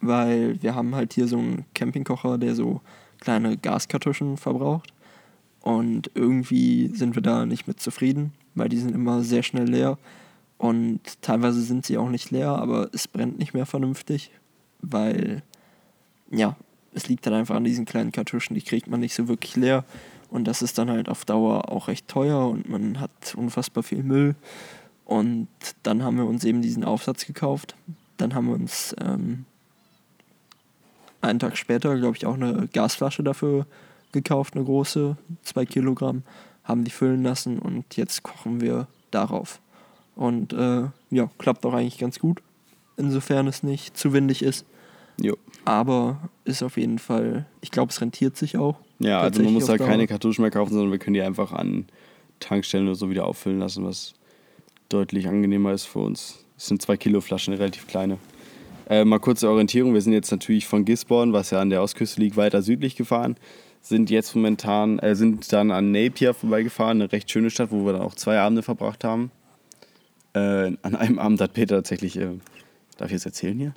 Weil 0.00 0.62
wir 0.62 0.74
haben 0.74 0.94
halt 0.94 1.12
hier 1.12 1.26
so 1.26 1.38
einen 1.38 1.64
Campingkocher, 1.74 2.38
der 2.38 2.54
so 2.54 2.80
kleine 3.20 3.56
Gaskartuschen 3.56 4.36
verbraucht. 4.36 4.92
Und 5.60 6.10
irgendwie 6.14 6.88
sind 6.88 7.14
wir 7.14 7.22
da 7.22 7.44
nicht 7.44 7.66
mit 7.66 7.80
zufrieden, 7.80 8.32
weil 8.54 8.68
die 8.68 8.78
sind 8.78 8.94
immer 8.94 9.22
sehr 9.22 9.42
schnell 9.42 9.68
leer. 9.68 9.98
Und 10.58 11.22
teilweise 11.22 11.62
sind 11.62 11.86
sie 11.86 11.98
auch 11.98 12.08
nicht 12.08 12.30
leer, 12.30 12.50
aber 12.50 12.90
es 12.92 13.06
brennt 13.06 13.38
nicht 13.38 13.54
mehr 13.54 13.66
vernünftig, 13.66 14.32
weil, 14.80 15.42
ja, 16.30 16.56
es 16.94 17.08
liegt 17.08 17.26
dann 17.26 17.34
einfach 17.34 17.54
an 17.54 17.64
diesen 17.64 17.84
kleinen 17.84 18.10
Kartuschen, 18.10 18.54
die 18.54 18.62
kriegt 18.62 18.88
man 18.88 19.00
nicht 19.00 19.14
so 19.14 19.28
wirklich 19.28 19.54
leer. 19.54 19.84
Und 20.30 20.44
das 20.44 20.60
ist 20.60 20.76
dann 20.76 20.90
halt 20.90 21.08
auf 21.08 21.24
Dauer 21.24 21.70
auch 21.70 21.88
recht 21.88 22.08
teuer 22.08 22.48
und 22.48 22.68
man 22.68 23.00
hat 23.00 23.34
unfassbar 23.36 23.82
viel 23.82 24.02
Müll. 24.02 24.34
Und 25.04 25.48
dann 25.84 26.02
haben 26.02 26.18
wir 26.18 26.26
uns 26.26 26.44
eben 26.44 26.60
diesen 26.60 26.84
Aufsatz 26.84 27.24
gekauft. 27.24 27.76
Dann 28.18 28.34
haben 28.34 28.48
wir 28.48 28.54
uns 28.54 28.94
ähm, 29.00 29.46
einen 31.20 31.38
Tag 31.38 31.56
später, 31.56 31.96
glaube 31.96 32.16
ich, 32.16 32.26
auch 32.26 32.34
eine 32.34 32.68
Gasflasche 32.72 33.22
dafür 33.22 33.66
gekauft, 34.12 34.54
eine 34.54 34.64
große, 34.64 35.16
zwei 35.42 35.64
Kilogramm, 35.64 36.24
haben 36.64 36.84
die 36.84 36.90
füllen 36.90 37.22
lassen 37.22 37.58
und 37.58 37.96
jetzt 37.96 38.22
kochen 38.22 38.60
wir 38.60 38.86
darauf. 39.10 39.60
Und 40.18 40.52
äh, 40.52 40.82
ja, 41.10 41.30
klappt 41.38 41.64
auch 41.64 41.72
eigentlich 41.72 41.96
ganz 41.96 42.18
gut. 42.18 42.42
insofern 42.98 43.46
es 43.46 43.62
nicht 43.62 43.96
zu 43.96 44.12
windig 44.12 44.42
ist. 44.42 44.66
Jo. 45.20 45.36
Aber 45.64 46.28
ist 46.44 46.62
auf 46.62 46.76
jeden 46.76 46.98
Fall, 46.98 47.46
ich 47.60 47.70
glaube, 47.70 47.90
es 47.90 48.00
rentiert 48.00 48.36
sich 48.36 48.56
auch. 48.56 48.76
Ja, 48.98 49.20
also 49.20 49.42
man 49.42 49.52
muss 49.52 49.70
auf 49.70 49.78
da 49.78 49.86
keine 49.86 50.06
Kartuschen 50.06 50.42
mehr 50.42 50.50
kaufen, 50.50 50.72
sondern 50.72 50.90
wir 50.90 50.98
können 50.98 51.14
die 51.14 51.22
einfach 51.22 51.52
an 51.52 51.86
Tankstellen 52.40 52.86
oder 52.86 52.94
so 52.96 53.10
wieder 53.10 53.26
auffüllen 53.26 53.60
lassen, 53.60 53.84
was 53.84 54.14
deutlich 54.88 55.28
angenehmer 55.28 55.72
ist 55.72 55.84
für 55.84 56.00
uns. 56.00 56.44
Es 56.56 56.66
sind 56.66 56.82
zwei 56.82 56.96
Kilo 56.96 57.20
Flaschen, 57.20 57.54
relativ 57.54 57.86
kleine. 57.86 58.18
Äh, 58.88 59.04
mal 59.04 59.20
kurze 59.20 59.48
Orientierung. 59.48 59.94
Wir 59.94 60.00
sind 60.00 60.14
jetzt 60.14 60.30
natürlich 60.30 60.66
von 60.66 60.84
Gisborne, 60.84 61.32
was 61.32 61.50
ja 61.50 61.60
an 61.60 61.70
der 61.70 61.82
Ostküste 61.82 62.20
liegt, 62.20 62.36
weiter 62.36 62.62
südlich 62.62 62.96
gefahren. 62.96 63.36
Sind 63.80 64.10
jetzt 64.10 64.34
momentan, 64.34 64.98
äh, 64.98 65.14
sind 65.14 65.52
dann 65.52 65.70
an 65.70 65.92
Napier 65.92 66.34
vorbeigefahren, 66.34 67.02
eine 67.02 67.12
recht 67.12 67.30
schöne 67.30 67.50
Stadt, 67.50 67.70
wo 67.70 67.84
wir 67.84 67.92
dann 67.92 68.02
auch 68.02 68.14
zwei 68.14 68.38
Abende 68.40 68.62
verbracht 68.62 69.04
haben. 69.04 69.30
Äh, 70.34 70.72
an 70.82 70.94
einem 70.96 71.18
Abend 71.18 71.40
hat 71.40 71.54
Peter 71.54 71.76
tatsächlich, 71.76 72.16
äh, 72.18 72.28
darf 72.96 73.08
ich 73.08 73.12
jetzt 73.14 73.26
erzählen 73.26 73.58
hier? 73.58 73.74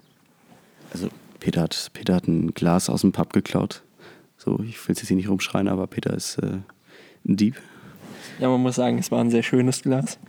Also 0.93 1.09
Peter 1.39 1.61
hat, 1.61 1.89
Peter 1.93 2.15
hat 2.15 2.27
ein 2.27 2.53
Glas 2.53 2.89
aus 2.89 3.01
dem 3.01 3.11
Pub 3.11 3.33
geklaut. 3.33 3.83
So, 4.37 4.59
ich 4.59 4.87
will 4.87 4.93
es 4.93 4.99
jetzt 5.01 5.07
hier 5.07 5.17
nicht 5.17 5.29
rumschreien, 5.29 5.67
aber 5.67 5.87
Peter 5.87 6.13
ist 6.13 6.37
äh, 6.39 6.57
ein 7.27 7.37
Dieb. 7.37 7.55
Ja, 8.39 8.49
man 8.49 8.61
muss 8.61 8.75
sagen, 8.75 8.97
es 8.97 9.11
war 9.11 9.21
ein 9.21 9.31
sehr 9.31 9.43
schönes 9.43 9.81
Glas. 9.81 10.19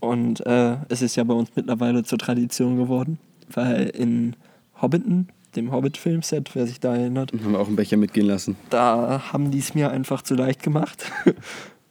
Und 0.00 0.44
äh, 0.46 0.76
es 0.88 1.00
ist 1.00 1.16
ja 1.16 1.24
bei 1.24 1.34
uns 1.34 1.50
mittlerweile 1.54 2.02
zur 2.02 2.18
Tradition 2.18 2.76
geworden, 2.76 3.18
weil 3.52 3.86
in 3.90 4.34
Hobbiton, 4.80 5.28
dem 5.54 5.70
Hobbit-Filmset, 5.70 6.54
wer 6.54 6.66
sich 6.66 6.80
da 6.80 6.96
erinnert, 6.96 7.32
Haben 7.32 7.52
wir 7.52 7.60
auch 7.60 7.68
einen 7.68 7.76
Becher 7.76 7.96
mitgehen 7.96 8.26
lassen. 8.26 8.56
da 8.70 9.32
haben 9.32 9.50
die 9.52 9.58
es 9.58 9.74
mir 9.74 9.90
einfach 9.90 10.22
zu 10.22 10.34
leicht 10.34 10.62
gemacht. 10.62 11.04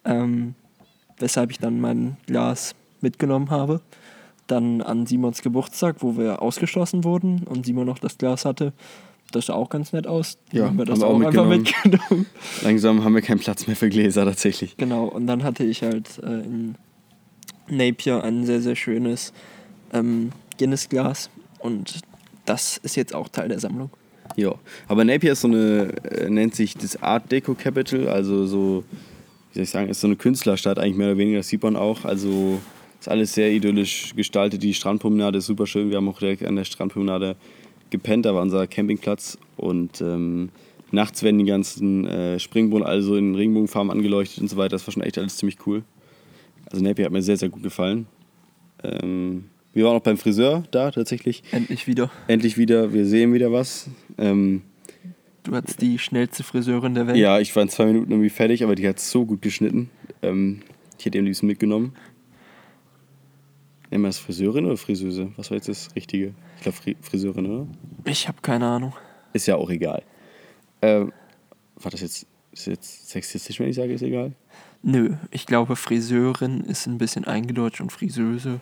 ähm, 0.04 0.56
weshalb 1.20 1.52
ich 1.52 1.60
dann 1.60 1.80
mein 1.80 2.18
Glas 2.26 2.76
mitgenommen 3.01 3.50
habe. 3.50 3.81
Dann 4.48 4.81
an 4.81 5.05
Simons 5.05 5.41
Geburtstag, 5.41 5.98
wo 6.00 6.17
wir 6.17 6.41
ausgeschlossen 6.41 7.03
wurden 7.03 7.43
und 7.43 7.65
Simon 7.65 7.86
noch 7.86 8.00
das 8.00 8.17
Glas 8.17 8.46
hatte. 8.46 8.74
Das 9.31 9.46
sah 9.46 9.53
auch 9.53 9.70
ganz 9.70 9.93
nett 9.93 10.08
aus. 10.08 10.38
Ja, 10.51 10.65
haben 10.65 10.77
wir 10.77 10.86
das 10.86 11.01
haben 11.01 11.01
wir 11.01 11.08
auch, 11.08 11.22
auch 11.22 11.27
einfach 11.27 11.48
mitgenommen. 11.48 11.89
mitgenommen. 11.91 12.25
Langsam 12.63 13.03
haben 13.03 13.15
wir 13.15 13.22
keinen 13.22 13.39
Platz 13.39 13.65
mehr 13.67 13.75
für 13.75 13.89
Gläser 13.89 14.25
tatsächlich. 14.25 14.75
Genau, 14.77 15.05
und 15.05 15.27
dann 15.27 15.43
hatte 15.43 15.63
ich 15.63 15.84
halt 15.84 16.20
äh, 16.24 16.41
in 16.41 16.75
Napier 17.67 18.24
ein 18.24 18.46
sehr, 18.46 18.62
sehr 18.62 18.75
schönes 18.75 19.31
ähm, 19.93 20.31
Guinness-Glas 20.58 21.29
und 21.60 22.01
das 22.46 22.77
ist 22.77 22.96
jetzt 22.96 23.15
auch 23.15 23.29
Teil 23.29 23.50
der 23.50 23.60
Sammlung. 23.60 23.89
Ja, 24.36 24.55
aber 24.88 25.03
Napier 25.03 25.34
ist 25.34 25.41
so 25.41 25.48
eine, 25.48 25.93
äh, 26.03 26.29
nennt 26.29 26.55
sich 26.55 26.75
das 26.75 27.01
Art 27.01 27.31
Deco 27.31 27.53
Capital, 27.53 28.08
also 28.08 28.46
so, 28.46 28.84
wie 29.51 29.55
soll 29.55 29.63
ich 29.63 29.70
sagen, 29.70 29.89
ist 29.89 30.01
so 30.01 30.08
eine 30.08 30.15
Künstlerstadt 30.15 30.79
eigentlich 30.79 30.96
mehr 30.96 31.08
oder 31.08 31.17
weniger, 31.17 31.38
das 31.38 31.48
sieht 31.48 31.63
man 31.63 31.75
auch. 31.75 32.05
Also 32.05 32.60
ist 33.01 33.10
alles 33.10 33.34
sehr 33.34 33.51
idyllisch 33.51 34.13
gestaltet. 34.15 34.63
Die 34.63 34.74
Strandpromenade 34.74 35.39
ist 35.39 35.48
super 35.48 35.65
schön. 35.67 35.89
Wir 35.89 35.98
haben 35.98 36.08
auch 36.08 36.20
direkt 36.20 36.46
an 36.46 36.55
der 36.55 36.65
Strandpromenade 36.65 37.36
gepennt, 37.89 38.25
da 38.25 38.34
war 38.34 38.41
unser 38.41 38.67
Campingplatz 38.67 39.38
und 39.58 40.00
ähm, 40.01 40.50
nachts 40.91 41.24
werden 41.24 41.39
die 41.39 41.46
ganzen 41.46 42.05
äh, 42.08 42.39
Springbrunnen 42.39 42.88
also 42.88 43.15
in 43.17 43.36
Regenbogenfarben 43.36 43.91
angeleuchtet 43.91 44.39
und 44.41 44.48
so 44.50 44.55
weiter. 44.55 44.70
Das 44.70 44.88
war 44.88 44.93
schon 44.93 45.03
echt 45.03 45.17
alles 45.17 45.36
ziemlich 45.38 45.58
cool. 45.65 45.84
Also 46.72 46.84
Napier 46.84 47.05
hat 47.05 47.12
mir 47.12 47.22
sehr, 47.22 47.36
sehr 47.38 47.50
gut 47.50 47.63
gefallen. 47.63 48.05
Ähm, 48.84 49.46
wir 49.74 49.86
waren 49.86 49.98
auch 49.98 50.01
beim 50.01 50.17
Friseur 50.17 50.63
da 50.72 50.91
tatsächlich. 50.91 51.43
Endlich 51.51 51.88
wieder. 51.88 52.12
Endlich 52.27 52.58
wieder, 52.58 52.93
wir 52.93 53.05
sehen 53.05 53.34
wieder 53.34 53.51
was. 53.51 53.89
Ähm, 54.17 54.62
Du 55.43 55.55
hattest 55.55 55.81
die 55.81 55.98
schnellste 55.98 56.43
Friseurin 56.43 56.93
der 56.93 57.08
Welt. 57.08 57.17
ja, 57.17 57.39
ich 57.39 57.55
war 57.55 57.63
in 57.63 57.70
zwei 57.70 57.86
Minuten 57.88 58.12
irgendwie 58.12 58.29
fertig, 58.29 58.63
aber 58.63 58.75
die 58.75 58.88
hat 58.88 59.00
so 59.00 59.25
gut 59.25 59.41
geschnitten. 59.41 59.89
Ähm, 60.22 60.62
ich 61.00 61.05
hätte 61.05 61.17
am 61.17 61.25
liebsten 61.25 61.48
mitgenommen. 61.48 61.93
Nennen 63.91 64.03
wir 64.03 64.07
das 64.10 64.19
Friseurin 64.19 64.65
oder 64.65 64.77
Friseuse? 64.77 65.31
Was 65.36 65.51
war 65.51 65.57
jetzt 65.57 65.67
das 65.67 65.93
Richtige? 65.95 66.33
Ich 66.55 66.63
glaube 66.63 66.77
Fri 66.77 66.95
Friseurin, 67.01 67.45
oder? 67.45 67.67
Ich 68.05 68.27
habe 68.27 68.38
keine 68.41 68.65
Ahnung. 68.65 68.93
Ist 69.33 69.48
ja 69.48 69.57
auch 69.57 69.69
egal. 69.69 70.01
Ähm, 70.81 71.12
war 71.75 71.91
das 71.91 71.99
jetzt, 71.99 72.25
ist 72.54 72.67
jetzt 72.67 73.10
sexistisch, 73.10 73.60
wenn 73.60 73.67
ich 73.67 73.75
sage, 73.75 73.93
ist 73.93 74.01
egal? 74.01 74.32
Nö, 74.82 75.15
ich 75.30 75.45
glaube, 75.45 75.75
Friseurin 75.75 76.62
ist 76.62 76.88
ein 76.88 76.97
bisschen 76.97 77.25
eingedeutscht 77.25 77.82
und 77.82 77.91
Friseuse 77.91 78.62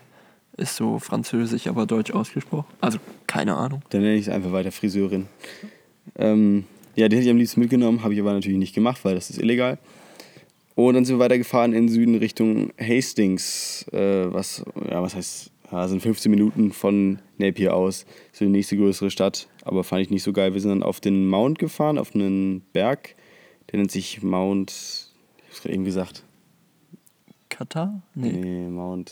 ist 0.57 0.75
so 0.75 0.97
französisch, 0.97 1.67
aber 1.67 1.85
deutsch 1.85 2.11
ausgesprochen. 2.11 2.65
Also, 2.81 2.97
keine 3.27 3.55
Ahnung. 3.55 3.83
Dann 3.91 4.01
nenne 4.01 4.15
ich 4.15 4.27
es 4.27 4.29
einfach 4.29 4.51
weiter 4.51 4.71
Friseurin. 4.71 5.27
Ähm, 6.17 6.65
ja, 6.95 7.07
die 7.07 7.15
hätte 7.15 7.25
ich 7.25 7.31
am 7.31 7.37
liebsten 7.37 7.59
mitgenommen, 7.59 8.03
habe 8.03 8.15
ich 8.15 8.19
aber 8.19 8.33
natürlich 8.33 8.57
nicht 8.57 8.73
gemacht, 8.73 9.05
weil 9.05 9.13
das 9.13 9.29
ist 9.29 9.39
illegal. 9.39 9.77
Und 10.87 10.93
dann 10.93 11.03
sind 11.03 11.17
wir 11.17 11.19
weitergefahren 11.19 11.73
in 11.73 11.89
Süden 11.89 12.15
Richtung 12.15 12.71
Hastings, 12.79 13.85
äh, 13.91 14.31
was, 14.31 14.63
ja, 14.89 15.01
was 15.01 15.13
heißt, 15.13 15.51
ja, 15.73 15.87
sind 15.89 16.01
15 16.01 16.31
Minuten 16.31 16.71
von 16.71 17.19
Napier 17.37 17.75
aus. 17.75 18.05
So 18.31 18.45
die 18.45 18.51
nächste 18.51 18.77
größere 18.77 19.11
Stadt, 19.11 19.49
aber 19.63 19.83
fand 19.83 20.03
ich 20.03 20.09
nicht 20.09 20.23
so 20.23 20.31
geil. 20.31 20.53
Wir 20.53 20.61
sind 20.61 20.69
dann 20.69 20.83
auf 20.83 21.01
den 21.01 21.27
Mount 21.27 21.59
gefahren, 21.59 21.97
auf 21.97 22.15
einen 22.15 22.61
Berg, 22.71 23.15
der 23.69 23.79
nennt 23.79 23.91
sich 23.91 24.23
Mount, 24.23 24.71
ich 24.71 25.49
hab's 25.49 25.61
gerade 25.63 25.75
eben 25.75 25.83
gesagt. 25.83 26.23
Katar? 27.49 28.01
Nee. 28.15 28.31
Nee, 28.31 28.69
Mount. 28.69 29.11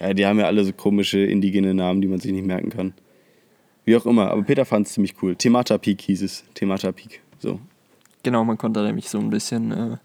Ja, 0.00 0.14
die 0.14 0.26
haben 0.26 0.40
ja 0.40 0.46
alle 0.46 0.64
so 0.64 0.72
komische 0.72 1.20
indigene 1.20 1.74
Namen, 1.74 2.00
die 2.00 2.08
man 2.08 2.18
sich 2.18 2.32
nicht 2.32 2.44
merken 2.44 2.70
kann. 2.70 2.92
Wie 3.84 3.94
auch 3.94 4.04
immer, 4.04 4.32
aber 4.32 4.42
Peter 4.42 4.64
fand 4.64 4.88
es 4.88 4.94
ziemlich 4.94 5.14
cool. 5.22 5.36
Temata 5.36 5.78
Peak 5.78 6.00
hieß 6.00 6.22
es. 6.22 6.44
Temata 6.54 6.90
Peak. 6.90 7.22
So. 7.38 7.60
Genau, 8.24 8.44
man 8.44 8.58
konnte 8.58 8.82
nämlich 8.82 9.08
so 9.08 9.20
ein 9.20 9.30
bisschen, 9.30 9.70
äh, 9.70 9.96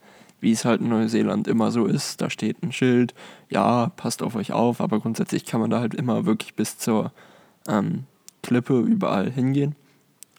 wie 0.42 0.52
es 0.52 0.66
halt 0.66 0.82
in 0.82 0.90
Neuseeland 0.90 1.48
immer 1.48 1.72
so 1.72 1.86
ist, 1.86 2.20
da 2.20 2.30
steht 2.30 2.62
ein 2.62 2.72
Schild, 2.72 3.14
ja, 3.50 3.92
passt 3.96 4.22
auf 4.22 4.36
euch 4.36 4.52
auf, 4.52 4.82
aber 4.82 5.00
grundsätzlich 5.00 5.46
kann 5.46 5.62
man 5.62 5.70
da 5.70 5.80
halt 5.80 5.94
immer 5.94 6.26
wirklich 6.26 6.56
bis 6.56 6.78
zur 6.78 7.14
ähm, 7.68 8.06
Klippe 8.44 8.80
überall 8.80 9.30
hingehen. 9.32 9.76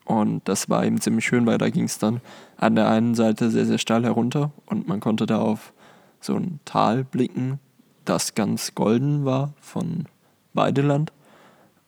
Und 0.05 0.47
das 0.49 0.69
war 0.69 0.85
eben 0.85 1.01
ziemlich 1.01 1.25
schön, 1.25 1.47
weil 1.47 1.59
da 1.59 1.71
ging 1.71 1.85
es 1.85 1.99
dann 1.99 2.21
an 2.57 2.75
der 2.75 2.89
einen 2.89 3.15
Seite 3.15 3.51
sehr, 3.51 3.65
sehr 3.65 3.79
steil 3.79 4.05
herunter 4.05 4.51
und 4.67 4.89
man 4.89 5.01
konnte 5.01 5.27
da 5.27 5.39
auf 5.39 5.73
so 6.21 6.35
ein 6.35 6.59
Tal 6.65 7.05
blicken, 7.05 7.61
das 8.05 8.35
ganz 8.35 8.75
golden 8.75 9.25
war 9.25 9.55
von 9.61 10.07
Weideland. 10.53 11.13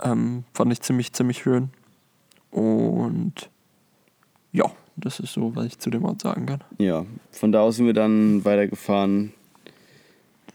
Ähm, 0.03 0.45
fand 0.55 0.73
ich 0.73 0.81
ziemlich, 0.81 1.13
ziemlich 1.13 1.39
schön. 1.39 1.71
Und 2.51 3.51
ja, 4.53 4.71
das 4.97 5.21
ist 5.21 5.33
so, 5.33 5.55
was 5.55 5.67
ich 5.67 5.79
zu 5.79 5.91
dem 5.91 6.05
Ort 6.05 6.23
sagen 6.23 6.47
kann. 6.47 6.61
Ja, 6.79 7.05
von 7.33 7.53
da 7.53 7.61
aus 7.61 7.77
sind 7.77 7.87
wir 7.87 7.95
dann 7.95 8.45
weitergefahren 8.45 9.33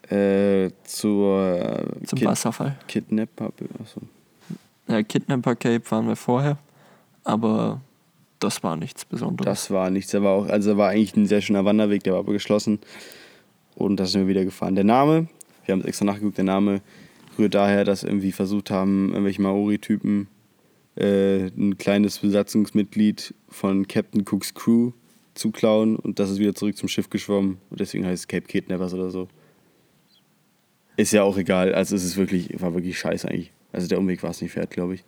äh, 0.09 0.69
zur 0.83 1.85
Zum 2.05 2.19
Kid 2.19 2.27
Wasserfall. 2.27 2.77
Kidnapper. 2.87 3.51
Achso. 3.81 4.01
Ja, 4.87 5.03
Kidnapper 5.03 5.55
Cape 5.55 5.91
waren 5.91 6.07
wir 6.07 6.15
vorher, 6.15 6.57
aber 7.23 7.81
das 8.39 8.63
war 8.63 8.75
nichts 8.75 9.05
Besonderes. 9.05 9.45
Das 9.45 9.71
war 9.71 9.89
nichts. 9.89 10.13
War 10.13 10.31
auch, 10.31 10.47
also 10.47 10.77
war 10.77 10.89
eigentlich 10.89 11.15
ein 11.15 11.27
sehr 11.27 11.41
schöner 11.41 11.65
Wanderweg, 11.65 12.03
der 12.03 12.13
war 12.13 12.19
aber 12.21 12.33
geschlossen. 12.33 12.79
Und 13.75 13.97
da 13.97 14.05
sind 14.05 14.21
wir 14.21 14.27
wieder 14.27 14.45
gefahren. 14.45 14.75
Der 14.75 14.83
Name, 14.83 15.27
wir 15.65 15.73
haben 15.73 15.81
es 15.81 15.85
extra 15.85 16.05
nachgeguckt, 16.05 16.37
der 16.37 16.45
Name 16.45 16.81
rührt 17.37 17.53
daher, 17.53 17.83
dass 17.83 18.03
irgendwie 18.03 18.31
versucht 18.31 18.71
haben, 18.71 19.09
irgendwelche 19.09 19.41
Maori-Typen 19.41 20.27
äh, 20.99 21.47
ein 21.47 21.77
kleines 21.77 22.19
Besatzungsmitglied 22.19 23.33
von 23.47 23.87
Captain 23.87 24.25
Cooks 24.29 24.53
Crew 24.53 24.91
zu 25.33 25.51
klauen 25.51 25.95
und 25.95 26.19
das 26.19 26.29
ist 26.29 26.39
wieder 26.39 26.53
zurück 26.53 26.75
zum 26.75 26.89
Schiff 26.89 27.09
geschwommen 27.09 27.57
und 27.69 27.79
deswegen 27.79 28.05
heißt 28.05 28.23
es 28.23 28.27
Cape 28.27 28.45
Kidnappers 28.45 28.93
oder 28.93 29.09
so. 29.09 29.27
Ist 30.97 31.13
ja 31.13 31.23
auch 31.23 31.37
egal, 31.37 31.73
also 31.73 31.95
es 31.95 32.03
ist 32.03 32.17
wirklich, 32.17 32.59
war 32.59 32.73
wirklich 32.73 32.99
scheiße 32.99 33.27
eigentlich. 33.27 33.53
Also 33.71 33.87
der 33.87 33.99
Umweg 33.99 34.21
war 34.23 34.31
es 34.31 34.41
nicht 34.41 34.55
wert, 34.55 34.71
glaube 34.71 34.95
ich. 34.95 35.03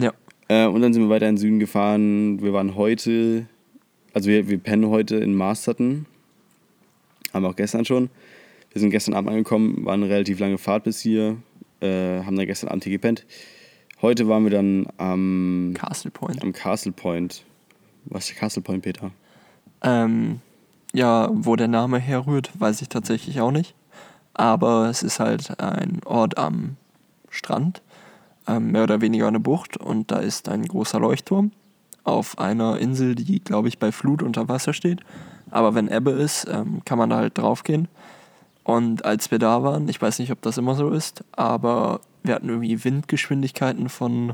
ja, 0.00 0.14
Äh, 0.48 0.66
und 0.66 0.80
dann 0.80 0.94
sind 0.94 1.02
wir 1.02 1.10
weiter 1.10 1.28
in 1.28 1.34
den 1.34 1.40
Süden 1.40 1.58
gefahren. 1.58 2.40
Wir 2.40 2.52
waren 2.52 2.76
heute, 2.76 3.46
also 4.14 4.30
wir, 4.30 4.48
wir 4.48 4.58
pennen 4.58 4.86
heute 4.86 5.16
in 5.16 5.34
Masterton. 5.34 6.06
Haben 7.34 7.42
wir 7.42 7.50
auch 7.50 7.56
gestern 7.56 7.84
schon. 7.84 8.08
Wir 8.72 8.80
sind 8.80 8.90
gestern 8.90 9.14
Abend 9.14 9.30
angekommen, 9.30 9.84
war 9.84 9.94
eine 9.94 10.08
relativ 10.08 10.38
lange 10.38 10.56
Fahrt 10.56 10.84
bis 10.84 11.00
hier. 11.00 11.36
Äh, 11.80 12.22
haben 12.22 12.36
dann 12.36 12.46
gestern 12.46 12.68
Abend 12.68 12.84
hier 12.84 12.92
gepennt. 12.92 13.26
Heute 14.02 14.28
waren 14.28 14.44
wir 14.44 14.50
dann 14.50 14.86
am, 14.98 15.72
Castle 15.74 16.10
Point. 16.10 16.42
am 16.42 16.52
Castle 16.52 16.92
Point. 16.92 17.44
Was 18.04 18.30
ist 18.30 18.36
Castle 18.36 18.62
Point, 18.62 18.82
Peter? 18.82 19.10
Ähm, 19.82 20.40
ja, 20.92 21.30
wo 21.32 21.56
der 21.56 21.68
Name 21.68 21.98
herrührt, 21.98 22.50
weiß 22.58 22.82
ich 22.82 22.88
tatsächlich 22.88 23.40
auch 23.40 23.50
nicht. 23.50 23.74
Aber 24.34 24.90
es 24.90 25.02
ist 25.02 25.18
halt 25.18 25.58
ein 25.60 26.00
Ort 26.04 26.36
am 26.36 26.76
Strand, 27.30 27.80
ähm, 28.46 28.72
mehr 28.72 28.82
oder 28.82 29.00
weniger 29.00 29.28
eine 29.28 29.40
Bucht 29.40 29.78
und 29.78 30.10
da 30.10 30.18
ist 30.18 30.48
ein 30.48 30.64
großer 30.64 31.00
Leuchtturm 31.00 31.52
auf 32.04 32.38
einer 32.38 32.78
Insel, 32.78 33.14
die, 33.14 33.40
glaube 33.40 33.68
ich, 33.68 33.78
bei 33.78 33.92
Flut 33.92 34.22
unter 34.22 34.48
Wasser 34.48 34.72
steht. 34.72 35.00
Aber 35.50 35.74
wenn 35.74 35.88
Ebbe 35.88 36.12
ist, 36.12 36.46
ähm, 36.48 36.82
kann 36.84 36.98
man 36.98 37.10
da 37.10 37.16
halt 37.16 37.36
draufgehen. 37.36 37.88
Und 38.66 39.04
als 39.04 39.30
wir 39.30 39.38
da 39.38 39.62
waren, 39.62 39.88
ich 39.88 40.02
weiß 40.02 40.18
nicht, 40.18 40.32
ob 40.32 40.42
das 40.42 40.58
immer 40.58 40.74
so 40.74 40.90
ist, 40.90 41.22
aber 41.30 42.00
wir 42.24 42.34
hatten 42.34 42.48
irgendwie 42.48 42.82
Windgeschwindigkeiten 42.82 43.88
von, 43.88 44.32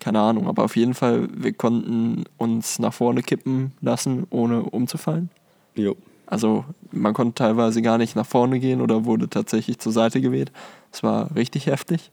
keine 0.00 0.18
Ahnung, 0.18 0.48
aber 0.48 0.64
auf 0.64 0.74
jeden 0.74 0.94
Fall, 0.94 1.28
wir 1.32 1.52
konnten 1.52 2.24
uns 2.38 2.80
nach 2.80 2.92
vorne 2.92 3.22
kippen 3.22 3.70
lassen, 3.80 4.26
ohne 4.30 4.64
umzufallen. 4.64 5.30
Jo. 5.76 5.96
Also 6.26 6.64
man 6.90 7.14
konnte 7.14 7.34
teilweise 7.34 7.82
gar 7.82 7.98
nicht 7.98 8.16
nach 8.16 8.26
vorne 8.26 8.58
gehen 8.58 8.80
oder 8.80 9.04
wurde 9.04 9.30
tatsächlich 9.30 9.78
zur 9.78 9.92
Seite 9.92 10.20
geweht. 10.20 10.50
Es 10.90 11.04
war 11.04 11.32
richtig 11.36 11.66
heftig. 11.66 12.10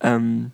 Ähm, 0.00 0.50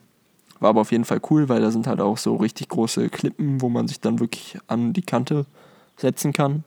war 0.60 0.68
aber 0.68 0.82
auf 0.82 0.92
jeden 0.92 1.06
Fall 1.06 1.22
cool, 1.30 1.48
weil 1.48 1.62
da 1.62 1.70
sind 1.70 1.86
halt 1.86 2.02
auch 2.02 2.18
so 2.18 2.36
richtig 2.36 2.68
große 2.68 3.08
Klippen, 3.08 3.62
wo 3.62 3.70
man 3.70 3.88
sich 3.88 4.00
dann 4.00 4.20
wirklich 4.20 4.58
an 4.66 4.92
die 4.92 5.00
Kante 5.00 5.46
setzen 5.96 6.34
kann. 6.34 6.64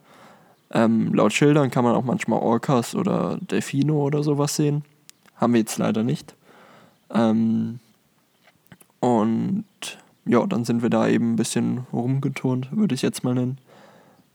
Ähm, 0.74 1.14
laut 1.14 1.34
Schildern 1.34 1.70
kann 1.70 1.84
man 1.84 1.96
auch 1.96 2.04
manchmal 2.04 2.40
Orcas 2.40 2.96
oder 2.96 3.38
Delfino 3.42 4.04
oder 4.06 4.24
sowas 4.24 4.56
sehen. 4.56 4.84
Haben 5.36 5.54
wir 5.54 5.60
jetzt 5.60 5.78
leider 5.78 6.04
nicht. 6.04 6.36
Ähm, 7.14 7.80
und 9.00 9.66
ja, 10.26 10.46
dann 10.46 10.64
sind 10.64 10.82
wir 10.82 10.90
da 10.90 11.08
eben 11.08 11.34
ein 11.34 11.36
bisschen 11.36 11.86
rumgeturnt, 11.92 12.76
würde 12.76 12.96
ich 12.96 13.02
jetzt 13.02 13.24
mal 13.24 13.34
nennen. 13.34 13.58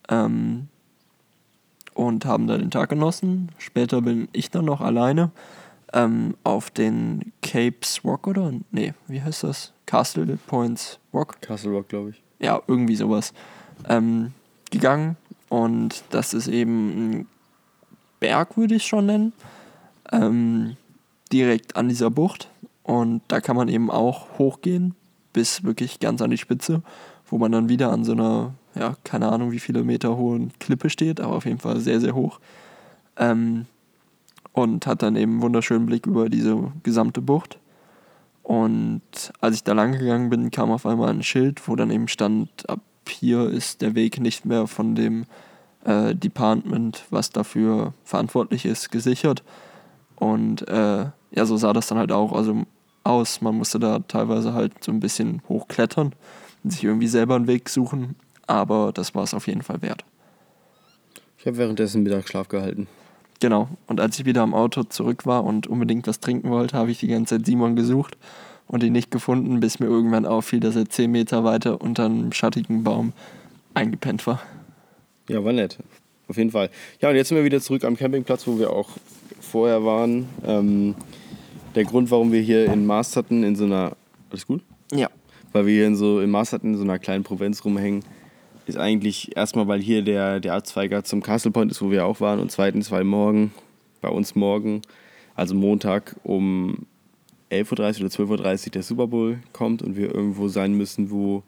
Ähm, 0.09 0.69
und 1.95 2.27
haben 2.27 2.47
da 2.47 2.59
den 2.59 2.71
Tag 2.71 2.91
genossen. 2.91 3.51
Später 3.57 4.03
bin 4.03 4.29
ich 4.33 4.51
dann 4.51 4.67
noch 4.67 4.83
alleine 4.83 5.31
ähm, 5.95 6.35
auf 6.45 6.71
den 6.71 7.33
Capes 7.43 8.05
Rock 8.05 8.27
oder? 8.27 8.53
Nee, 8.71 8.93
wie 9.09 9.23
heißt 9.23 9.45
das? 9.45 9.73
Castle 9.87 10.39
Points 10.47 10.99
Rock? 11.15 11.41
Castle 11.41 11.71
Rock, 11.71 11.89
glaube 11.89 12.11
ich. 12.11 12.23
Ja, 12.39 12.61
irgendwie 12.67 12.97
sowas. 12.97 13.33
Ähm, 13.89 14.33
gegangen 14.71 15.17
und 15.49 16.03
das 16.11 16.35
ist 16.35 16.49
eben 16.49 16.89
ein 16.89 17.27
Berg, 18.21 18.57
würde 18.57 18.75
ich 18.75 18.87
schon 18.87 19.07
nennen. 19.07 19.33
Ähm, 20.13 20.77
direkt 21.33 21.77
an 21.77 21.89
dieser 21.89 22.11
Bucht. 22.11 22.49
Und 22.83 23.23
da 23.29 23.41
kann 23.41 23.57
man 23.57 23.69
eben 23.69 23.91
auch 23.91 24.39
hochgehen, 24.39 24.95
bis 25.33 25.65
wirklich 25.65 25.99
ganz 25.99 26.23
an 26.23 26.31
die 26.31 26.39
Spitze, 26.39 26.83
wo 27.29 27.39
man 27.39 27.51
dann 27.53 27.69
wieder 27.69 27.91
an 27.93 28.05
so 28.05 28.13
einer, 28.13 28.55
ja, 28.75 28.97
keine 29.03 29.29
Ahnung, 29.31 29.51
wie 29.51 29.59
viele 29.59 29.83
Meter 29.83 30.17
hohen 30.17 30.53
Klippe 30.61 30.89
steht, 30.89 31.21
aber 31.21 31.35
auf 31.35 31.47
jeden 31.47 31.59
Fall 31.59 31.81
sehr, 31.81 32.01
sehr 32.01 32.15
hoch. 32.15 32.39
Ähm, 33.17 33.67
und 34.53 34.87
hat 34.87 35.03
dann 35.03 35.17
eben 35.17 35.33
einen 35.33 35.43
wunderschönen 35.43 35.87
Blick 35.87 36.07
über 36.07 36.29
diese 36.29 36.73
gesamte 36.83 37.21
Bucht. 37.21 37.59
Und 38.43 39.03
als 39.41 39.57
ich 39.57 39.65
da 39.65 39.73
lang 39.73 39.99
gegangen 39.99 40.31
bin, 40.31 40.51
kam 40.53 40.71
auf 40.71 40.87
einmal 40.87 41.11
ein 41.11 41.25
Schild, 41.25 41.67
wo 41.69 41.75
dann 41.75 41.91
eben 41.91 42.07
stand, 42.09 42.69
ab 42.69 42.81
hier 43.09 43.49
ist 43.49 43.83
der 43.83 43.95
Weg 43.95 44.21
nicht 44.21 44.45
mehr 44.45 44.67
von 44.67 44.95
dem 44.95 45.27
äh, 45.85 46.15
Department, 46.15 47.05
was 47.11 47.31
dafür 47.31 47.95
verantwortlich 48.05 48.65
ist, 48.65 48.91
gesichert. 48.91 49.43
Und 50.17 50.67
äh, 50.69 51.07
ja, 51.31 51.45
so 51.45 51.57
sah 51.57 51.73
das 51.73 51.87
dann 51.87 51.99
halt 51.99 52.13
auch 52.13 52.33
also 52.33 52.65
aus. 53.05 53.41
Man 53.41 53.57
musste 53.57 53.79
da 53.79 54.01
teilweise 54.01 54.55
halt 54.55 54.83
so 54.83 54.93
ein 54.93 55.01
bisschen 55.01 55.43
hochklettern 55.49 56.15
und 56.65 56.71
sich 56.71 56.85
irgendwie 56.85 57.09
selber 57.09 57.37
einen 57.37 57.47
Weg 57.47 57.69
suchen. 57.69 58.17
Aber 58.47 58.93
das 58.93 59.15
war 59.15 59.23
es 59.23 59.35
auf 59.35 59.47
jeden 59.47 59.63
Fall 59.63 59.83
wert. 59.83 60.05
Ich 61.39 61.47
habe 61.47 61.59
währenddessen 61.59 62.03
Mittagsschlaf 62.03 62.49
gehalten. 62.49 62.87
Genau. 63.41 63.69
Und 63.87 64.01
als 64.01 64.19
ich 64.19 64.25
wieder 64.25 64.43
am 64.43 64.55
Auto 64.55 64.83
zurück 64.85 65.27
war 65.27 65.45
und 65.45 65.67
unbedingt 65.67 66.07
was 66.07 66.21
trinken 66.21 66.51
wollte, 66.51 66.77
habe 66.77 66.91
ich 66.91 66.99
die 66.99 67.09
ganze 67.09 67.37
Zeit 67.37 67.47
Simon 67.47 67.77
gesucht 67.77 68.17
und 68.67 68.83
ihn 68.83 68.93
nicht 68.93 69.11
gefunden, 69.11 69.61
bis 69.61 69.79
mir 69.79 69.87
irgendwann 69.87 70.27
auffiel, 70.27 70.61
dass 70.61 70.77
er 70.77 70.89
zehn 70.89 71.11
Meter 71.11 71.45
weiter 71.45 71.81
unter 71.81 72.07
einem 72.07 72.33
schattigen 72.33 72.85
Baum 72.85 73.13
eingepennt 73.75 74.27
war. 74.27 74.41
Ja, 75.29 75.45
war 75.45 75.53
nett. 75.53 75.79
Auf 76.29 76.37
jeden 76.37 76.51
Fall. 76.51 76.71
Ja, 77.01 77.11
und 77.11 77.17
jetzt 77.17 77.29
sind 77.29 77.37
wir 77.37 77.45
wieder 77.45 77.61
zurück 77.61 77.85
am 77.85 77.97
Campingplatz, 77.97 78.47
wo 78.47 78.59
wir 78.59 78.71
auch 78.71 78.91
vorher 79.41 79.85
waren. 79.85 80.29
Ähm, 80.45 80.95
der 81.75 81.85
Grund, 81.85 82.11
warum 82.11 82.33
wir 82.33 82.41
hier 82.41 82.67
in 82.67 82.87
Masterton 82.87 83.45
in 83.45 83.55
so 83.55 83.65
einer. 83.65 83.93
Alles 84.31 84.47
gut? 84.47 84.63
Ja. 84.93 85.09
Weil 85.53 85.67
wir 85.67 85.75
hier 85.75 85.87
in 85.87 85.97
so 85.97 86.21
in 86.21 86.31
Masterton 86.31 86.73
in 86.73 86.77
so 86.77 86.85
einer 86.85 86.99
kleinen 86.99 87.23
Provinz 87.23 87.65
rumhängen, 87.65 88.03
ist 88.67 88.77
eigentlich 88.77 89.37
erstmal, 89.37 89.69
weil 89.69 89.81
hier 89.81 90.03
der, 90.03 90.41
der 90.41 90.55
Abzweiger 90.55 91.05
zum 91.05 91.23
Castle 91.23 91.53
Point 91.53 91.71
ist, 91.71 91.81
wo 91.81 91.91
wir 91.91 92.05
auch 92.05 92.21
waren. 92.21 92.41
Und 92.41 92.51
zweitens, 92.51 92.91
weil 92.91 93.05
morgen, 93.05 93.53
bei 94.01 94.09
uns 94.09 94.35
morgen, 94.35 94.83
also 95.37 95.55
Montag 95.55 96.17
um 96.25 96.87
11.30 97.51 98.01
Uhr 98.21 98.31
oder 98.31 98.45
12.30 98.45 98.67
Uhr 98.67 98.71
der 98.73 98.83
Super 98.83 99.07
Bowl 99.07 99.39
kommt 99.53 99.83
und 99.83 99.97
wir 99.97 100.15
irgendwo 100.15 100.49
sein 100.49 100.75
müssen, 100.75 101.11
wo 101.11 101.43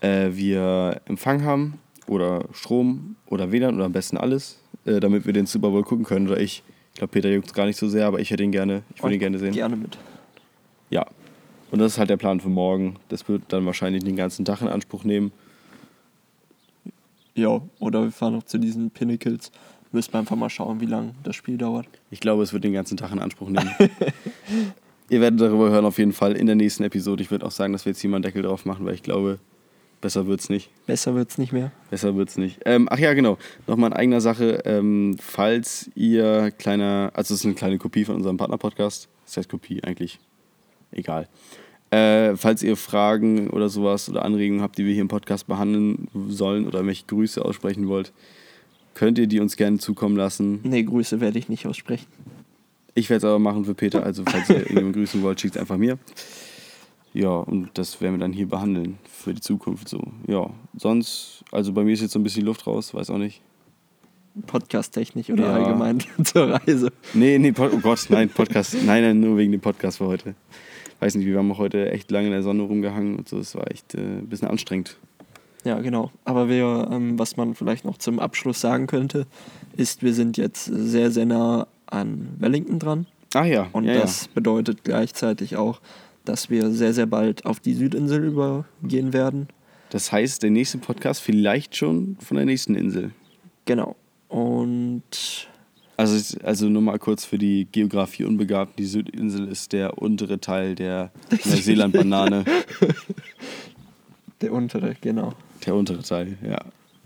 äh, 0.00 0.30
wir 0.32 1.00
Empfang 1.06 1.44
haben 1.44 1.78
oder 2.06 2.44
Strom 2.52 3.16
oder 3.26 3.50
WLAN 3.52 3.74
oder 3.74 3.84
am 3.84 3.92
besten 3.92 4.16
alles, 4.16 4.60
äh, 4.84 5.00
damit 5.00 5.26
wir 5.26 5.32
den 5.32 5.46
Super 5.46 5.70
Bowl 5.70 5.82
gucken 5.82 6.04
können. 6.04 6.28
Oder 6.28 6.40
ich, 6.40 6.62
ich 6.92 6.98
glaube, 6.98 7.12
Peter 7.12 7.30
juckt 7.30 7.48
es 7.48 7.52
gar 7.52 7.66
nicht 7.66 7.76
so 7.76 7.88
sehr, 7.88 8.06
aber 8.06 8.20
ich 8.20 8.30
hätte 8.30 8.42
ihn 8.42 8.52
gerne, 8.52 8.82
ich 8.94 9.02
würde 9.02 9.14
ihn 9.14 9.20
gerne 9.20 9.38
sehen. 9.38 9.52
Gerne 9.52 9.76
mit. 9.76 9.98
Ja. 10.90 11.06
Und 11.70 11.80
das 11.80 11.92
ist 11.92 11.98
halt 11.98 12.10
der 12.10 12.16
Plan 12.16 12.40
für 12.40 12.48
morgen. 12.48 12.96
Das 13.08 13.28
wird 13.28 13.42
dann 13.48 13.66
wahrscheinlich 13.66 14.02
den 14.02 14.16
ganzen 14.16 14.44
Tag 14.44 14.62
in 14.62 14.68
Anspruch 14.68 15.04
nehmen. 15.04 15.32
Ja, 17.34 17.60
oder 17.78 18.02
wir 18.02 18.10
fahren 18.10 18.32
noch 18.32 18.44
zu 18.44 18.58
diesen 18.58 18.90
Pinnacles. 18.90 19.52
Müssen 19.92 20.12
wir 20.12 20.18
einfach 20.18 20.36
mal 20.36 20.50
schauen, 20.50 20.80
wie 20.80 20.86
lange 20.86 21.14
das 21.22 21.36
Spiel 21.36 21.56
dauert. 21.56 21.86
Ich 22.10 22.20
glaube, 22.20 22.42
es 22.42 22.52
wird 22.52 22.64
den 22.64 22.72
ganzen 22.72 22.96
Tag 22.96 23.12
in 23.12 23.18
Anspruch 23.18 23.48
nehmen. 23.48 23.70
Ihr 25.10 25.20
werdet 25.20 25.40
darüber 25.40 25.70
hören 25.70 25.86
auf 25.86 25.98
jeden 25.98 26.12
Fall 26.12 26.36
in 26.36 26.46
der 26.46 26.56
nächsten 26.56 26.84
Episode. 26.84 27.22
Ich 27.22 27.30
würde 27.30 27.46
auch 27.46 27.50
sagen, 27.50 27.72
dass 27.72 27.86
wir 27.86 27.92
jetzt 27.92 28.00
hier 28.00 28.10
mal 28.10 28.16
einen 28.16 28.24
Deckel 28.24 28.42
drauf 28.42 28.66
machen, 28.66 28.84
weil 28.84 28.94
ich 28.94 29.02
glaube, 29.02 29.38
besser 30.02 30.26
wird's 30.26 30.50
nicht. 30.50 30.70
Besser 30.86 31.14
wird's 31.14 31.38
nicht 31.38 31.52
mehr. 31.52 31.72
Besser 31.90 32.14
wird's 32.14 32.36
nicht. 32.36 32.60
Ähm, 32.66 32.88
ach 32.90 32.98
ja, 32.98 33.14
genau. 33.14 33.38
Nochmal 33.66 33.90
in 33.90 33.96
eigener 33.96 34.20
Sache. 34.20 34.62
Ähm, 34.66 35.16
falls 35.18 35.90
ihr 35.94 36.50
kleiner, 36.50 37.10
also 37.14 37.32
es 37.32 37.40
ist 37.40 37.46
eine 37.46 37.54
kleine 37.54 37.78
Kopie 37.78 38.04
von 38.04 38.16
unserem 38.16 38.36
Partner-Podcast. 38.36 39.08
Das 39.24 39.38
heißt 39.38 39.48
Kopie 39.48 39.82
eigentlich. 39.82 40.18
Egal. 40.90 41.28
Äh, 41.90 42.36
falls 42.36 42.62
ihr 42.62 42.76
Fragen 42.76 43.48
oder 43.48 43.70
sowas 43.70 44.10
oder 44.10 44.24
Anregungen 44.24 44.60
habt, 44.60 44.76
die 44.76 44.84
wir 44.84 44.92
hier 44.92 45.00
im 45.00 45.08
Podcast 45.08 45.46
behandeln 45.46 46.08
sollen 46.28 46.66
oder 46.66 46.84
welche 46.84 47.06
Grüße 47.06 47.42
aussprechen 47.42 47.88
wollt, 47.88 48.12
könnt 48.92 49.18
ihr 49.18 49.26
die 49.26 49.40
uns 49.40 49.56
gerne 49.56 49.78
zukommen 49.78 50.16
lassen. 50.16 50.60
Nee, 50.64 50.82
Grüße 50.82 51.20
werde 51.20 51.38
ich 51.38 51.48
nicht 51.48 51.66
aussprechen. 51.66 52.06
Ich 52.98 53.08
werde 53.10 53.18
es 53.18 53.24
aber 53.24 53.38
machen 53.38 53.64
für 53.64 53.74
Peter, 53.74 54.02
also 54.02 54.24
falls 54.26 54.48
ihr 54.50 54.56
irgendjemanden 54.56 54.92
grüßen 54.94 55.22
wollt, 55.22 55.40
schickt 55.40 55.54
es 55.54 55.60
einfach 55.60 55.76
mir. 55.76 55.98
Ja, 57.14 57.28
und 57.28 57.70
das 57.74 58.00
werden 58.00 58.14
wir 58.14 58.18
dann 58.18 58.32
hier 58.32 58.48
behandeln 58.48 58.98
für 59.08 59.32
die 59.32 59.40
Zukunft 59.40 59.88
so. 59.88 60.02
Ja, 60.26 60.50
sonst, 60.76 61.44
also 61.52 61.72
bei 61.72 61.84
mir 61.84 61.92
ist 61.92 62.00
jetzt 62.02 62.12
so 62.12 62.18
ein 62.18 62.22
bisschen 62.24 62.44
Luft 62.44 62.66
raus, 62.66 62.92
weiß 62.92 63.10
auch 63.10 63.18
nicht. 63.18 63.40
Podcast-technisch 64.46 65.30
oder 65.30 65.44
Ja. 65.44 65.54
allgemein 65.54 66.02
zur 66.24 66.50
Reise. 66.50 66.92
Nee, 67.14 67.38
nee, 67.38 67.52
oh 67.56 67.78
Gott, 67.80 68.06
nein, 68.08 68.28
Podcast, 68.28 68.74
nein, 68.84 69.02
nein, 69.02 69.20
nur 69.20 69.36
wegen 69.36 69.52
dem 69.52 69.60
Podcast 69.60 69.98
für 69.98 70.06
heute. 70.06 70.34
Weiß 71.00 71.14
nicht, 71.14 71.26
wir 71.26 71.38
haben 71.38 71.50
auch 71.52 71.58
heute 71.58 71.90
echt 71.92 72.10
lange 72.10 72.26
in 72.26 72.32
der 72.32 72.42
Sonne 72.42 72.62
rumgehangen 72.62 73.16
und 73.16 73.28
so, 73.28 73.38
es 73.38 73.54
war 73.54 73.70
echt 73.70 73.94
äh, 73.94 73.98
ein 74.00 74.26
bisschen 74.28 74.48
anstrengend. 74.48 74.96
Ja, 75.64 75.80
genau. 75.80 76.10
Aber 76.24 76.48
wir, 76.48 76.88
ähm, 76.90 77.18
was 77.18 77.36
man 77.36 77.54
vielleicht 77.54 77.84
noch 77.84 77.98
zum 77.98 78.18
Abschluss 78.18 78.60
sagen 78.60 78.86
könnte, 78.88 79.26
ist, 79.76 80.02
wir 80.02 80.14
sind 80.14 80.36
jetzt 80.36 80.64
sehr, 80.64 81.10
sehr 81.12 81.26
nah 81.26 81.66
an 81.90 82.28
Wellington 82.38 82.78
dran. 82.78 83.06
Ah 83.34 83.44
ja, 83.44 83.68
Und 83.72 83.84
ja, 83.84 84.00
das 84.00 84.28
bedeutet 84.28 84.84
gleichzeitig 84.84 85.56
auch, 85.56 85.80
dass 86.24 86.48
wir 86.50 86.70
sehr, 86.70 86.94
sehr 86.94 87.06
bald 87.06 87.44
auf 87.46 87.60
die 87.60 87.74
Südinsel 87.74 88.24
übergehen 88.24 89.12
werden. 89.12 89.46
ja. 89.48 89.54
Das 89.90 90.12
heißt, 90.12 90.42
der 90.42 90.50
nächste 90.50 90.76
Podcast 90.78 91.22
vielleicht 91.22 91.74
schon 91.74 92.18
von 92.20 92.36
der 92.36 92.44
nächsten 92.44 92.74
Insel. 92.74 93.12
Genau. 93.64 93.96
Und 94.28 95.48
Also, 95.96 96.36
also 96.44 96.68
nur 96.68 96.82
mal 96.82 96.98
kurz 96.98 97.24
für 97.24 97.38
die 97.38 97.66
Geografie 97.72 98.24
Unbegabten. 98.24 98.76
Die 98.76 98.84
Südinsel 98.84 99.48
ist 99.48 99.72
der 99.72 99.96
untere 99.96 100.40
Teil 100.40 100.74
der 100.74 101.10
Neuseeland-Banane. 101.30 102.44
der 104.40 104.52
untere, 104.52 104.94
genau. 105.00 105.32
der 105.66 105.74
untere 105.74 106.02
Teil, 106.02 106.36
ja. 106.46 106.58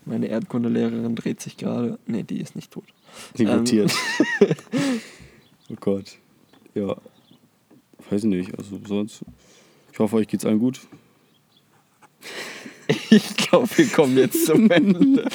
Meine 0.04 0.26
Erdkundelehrerin 0.26 1.14
dreht 1.14 1.40
sich 1.40 1.56
gerade. 1.56 1.98
Nee, 2.06 2.24
die 2.24 2.40
ist 2.40 2.56
nicht 2.56 2.72
tot. 2.72 2.84
Die 3.38 3.44
Ähm. 3.44 3.64
oh 5.70 5.76
Gott. 5.80 6.18
Ja. 6.74 6.96
Weiß 8.10 8.24
nicht, 8.24 8.56
also 8.58 8.78
sonst. 8.86 9.22
Ich 9.92 9.98
hoffe, 9.98 10.16
euch 10.16 10.28
geht's 10.28 10.44
allen 10.44 10.58
gut. 10.58 10.80
Ich 13.10 13.36
glaube, 13.36 13.68
wir 13.76 13.86
kommen 13.88 14.18
jetzt 14.18 14.44
zum 14.44 14.70
Ende. 14.70 15.26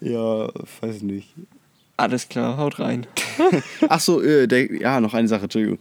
Ja, 0.00 0.50
weiß 0.80 1.02
nicht. 1.02 1.34
Alles 1.96 2.28
klar, 2.28 2.56
haut 2.56 2.78
rein. 2.78 3.06
Ach 3.88 4.00
so, 4.00 4.22
äh, 4.22 4.48
der, 4.48 4.72
ja, 4.72 5.00
noch 5.00 5.14
eine 5.14 5.28
Sache, 5.28 5.44
Entschuldigung. 5.44 5.78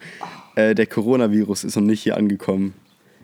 Äh, 0.56 0.76
der 0.76 0.86
Coronavirus 0.86 1.64
ist 1.64 1.76
noch 1.76 1.84
nicht 1.84 2.04
hier 2.04 2.18
angekommen. 2.18 2.74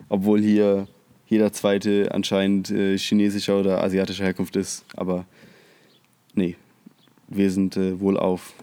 Obwohl 0.08 0.40
hier 0.40 0.88
jeder 1.26 1.52
zweite 1.52 2.08
anscheinend 2.12 2.70
äh, 2.70 2.96
chinesischer 2.96 3.60
oder 3.60 3.82
asiatischer 3.82 4.24
Herkunft 4.24 4.56
ist. 4.56 4.84
Aber 4.96 5.26
nee, 6.34 6.56
wir 7.28 7.50
sind 7.50 7.76
äh, 7.76 7.98
wohlauf. 8.00 8.54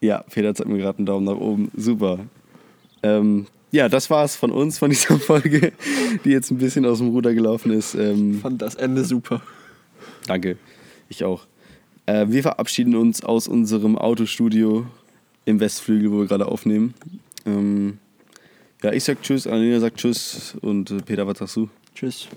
Ja, 0.00 0.24
Peter 0.30 0.54
zeigt 0.54 0.70
mir 0.70 0.78
gerade 0.78 0.98
einen 0.98 1.06
Daumen 1.06 1.26
nach 1.26 1.36
oben. 1.36 1.70
Super. 1.76 2.20
Ähm, 3.02 3.46
ja, 3.70 3.88
das 3.88 4.10
war's 4.10 4.36
von 4.36 4.50
uns, 4.50 4.78
von 4.78 4.90
dieser 4.90 5.18
Folge, 5.18 5.72
die 6.24 6.30
jetzt 6.30 6.50
ein 6.50 6.58
bisschen 6.58 6.86
aus 6.86 6.98
dem 6.98 7.08
Ruder 7.08 7.34
gelaufen 7.34 7.72
ist. 7.72 7.94
Ähm, 7.94 8.40
Fand 8.40 8.62
das 8.62 8.74
Ende 8.74 9.04
super. 9.04 9.42
Danke. 10.26 10.56
Ich 11.08 11.24
auch. 11.24 11.46
Äh, 12.06 12.26
wir 12.28 12.42
verabschieden 12.42 12.96
uns 12.96 13.22
aus 13.22 13.48
unserem 13.48 13.96
Autostudio 13.96 14.86
im 15.44 15.60
Westflügel, 15.60 16.10
wo 16.10 16.18
wir 16.20 16.26
gerade 16.26 16.46
aufnehmen. 16.46 16.94
Ähm, 17.46 17.98
ja, 18.82 18.92
ich 18.92 19.04
sag 19.04 19.22
Tschüss, 19.22 19.46
Annalena 19.46 19.80
sagt 19.80 19.98
Tschüss 19.98 20.56
und 20.60 20.90
äh, 20.90 20.98
Peter, 20.98 21.26
was 21.26 21.38
sagst 21.38 21.56
du? 21.56 21.68
Tschüss. 21.94 22.28